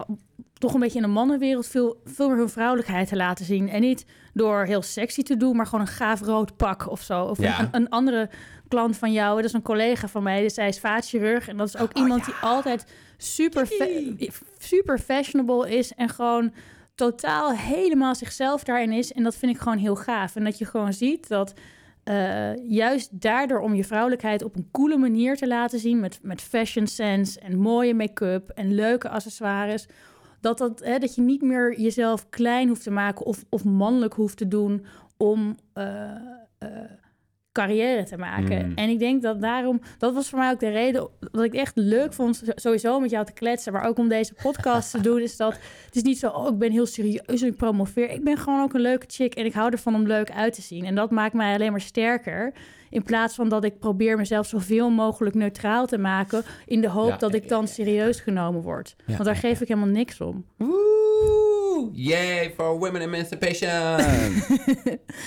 [0.63, 3.69] toch een beetje in een mannenwereld veel, veel meer hun vrouwelijkheid te laten zien.
[3.69, 4.05] En niet
[4.35, 7.23] door heel sexy te doen, maar gewoon een gaaf rood pak of zo.
[7.25, 7.61] Of Ja.
[7.61, 8.31] een, een andere
[8.69, 11.49] klant van jou, dat is een collega van mij, dus zij is vaatchirurg.
[11.49, 12.27] En dat is ook Oh, iemand ja.
[12.27, 12.87] die altijd
[13.17, 13.87] super, fa-
[14.59, 16.53] super fashionable is en gewoon
[16.95, 19.13] totaal helemaal zichzelf daarin is.
[19.13, 20.37] En dat vind ik gewoon heel gaaf.
[20.37, 21.53] En dat je gewoon ziet dat
[22.05, 26.41] eh, juist daardoor om je vrouwelijkheid op een coole manier te laten zien, met, met
[26.41, 29.87] fashion sense en mooie make-up en leuke accessoires,
[30.43, 34.15] dat, dat, hè, dat je niet meer jezelf klein hoeft te maken of, of mannelijk
[34.15, 34.87] hoeft te doen
[35.17, 36.11] om eh,
[36.59, 36.69] eh,
[37.53, 38.67] carrière te maken.
[38.67, 38.73] Mm.
[38.75, 41.77] En ik denk dat daarom, dat was voor mij ook de reden dat ik echt
[41.77, 45.37] leuk vond sowieso met jou te kletsen, maar ook om deze podcast te doen, is
[45.37, 45.53] dat
[45.85, 48.11] het is niet zo, oh, ik ben heel serieus en ik promoveer.
[48.11, 50.63] Ik ben gewoon ook een leuke chick en ik hou ervan om leuk uit te
[50.63, 50.85] zien.
[50.85, 52.53] En dat maakt mij alleen maar sterker.
[52.91, 56.43] In plaats van dat ik probeer mezelf zoveel mogelijk neutraal te maken.
[56.67, 58.95] In de hoop Ja, dat ik dan serieus genomen word.
[59.07, 60.45] Ja, Want daar geef ik helemaal niks om.
[60.57, 60.92] Woe!
[61.93, 63.71] Yay for women emancipation!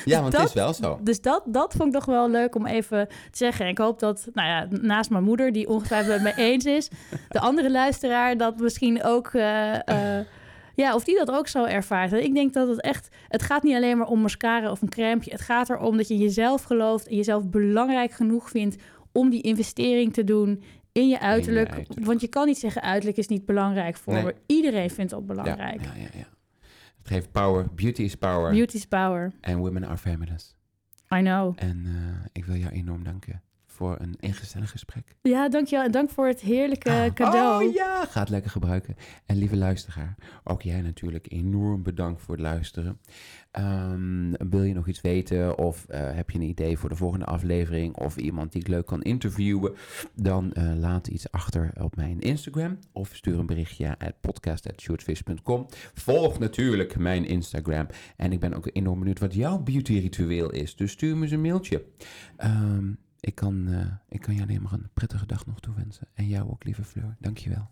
[0.06, 0.99] ja, want het dat- is wel zo.
[1.01, 3.66] Dus dat, dat vond ik toch wel leuk om even te zeggen.
[3.66, 6.89] En ik hoop dat, nou ja, naast mijn moeder, die ongetwijfeld het mee eens is,
[7.30, 9.28] de andere luisteraar dat misschien ook.
[9.34, 10.20] eh,
[10.76, 12.14] ja, of die dat ook zo ervaart.
[12.14, 13.08] Ik denk dat het echt...
[13.28, 15.22] Het gaat niet alleen maar om mascara of een crème.
[15.24, 17.08] Het gaat erom dat je jezelf gelooft...
[17.08, 18.76] en jezelf belangrijk genoeg vindt...
[19.12, 21.72] om die investering te doen in je uiterlijk.
[21.72, 22.06] uiterlijk.
[22.06, 22.82] Want je kan niet zeggen...
[22.82, 24.24] uiterlijk is niet belangrijk voor Nee.
[24.24, 24.36] me.
[24.45, 25.82] Iedereen vindt dat belangrijk.
[25.82, 26.26] Ja, ja, ja.
[27.06, 27.68] Het geeft power.
[27.76, 28.51] Beauty is power.
[28.51, 29.32] Beauty's power.
[29.41, 30.56] And women are feminist.
[31.16, 31.53] I know.
[31.56, 33.41] En eh, ik wil jou enorm danken
[33.76, 35.15] voor een ingezellig gesprek.
[35.21, 35.86] Ja, dankjewel.
[35.86, 37.13] En dank voor het heerlijke Ah.
[37.13, 37.67] cadeau.
[37.67, 38.95] Oh ja, ga het lekker gebruiken.
[39.26, 42.99] En lieve luisteraar, ook jij natuurlijk enorm bedankt voor het luisteren.
[43.51, 47.26] Ehm, wil je nog iets weten of eh, heb je een idee voor de volgende
[47.26, 49.73] aflevering of iemand die ik leuk kan interviewen,
[50.15, 55.65] dan eh, laat iets achter op mijn Instagram of stuur een berichtje at podcast.shortfish.com.
[55.93, 60.76] Volg natuurlijk mijn Instagram en ik ben ook enorm benieuwd wat jouw beauty ritueel is,
[60.76, 61.86] dus stuur me eens een mailtje.
[62.38, 62.91] Ehm,
[63.26, 66.49] ik, kan, eh, ik kan je alleen maar een prettige dag nog toewensen en jou
[66.49, 67.15] ook lieve Fleur.
[67.19, 67.69] Dankjewel.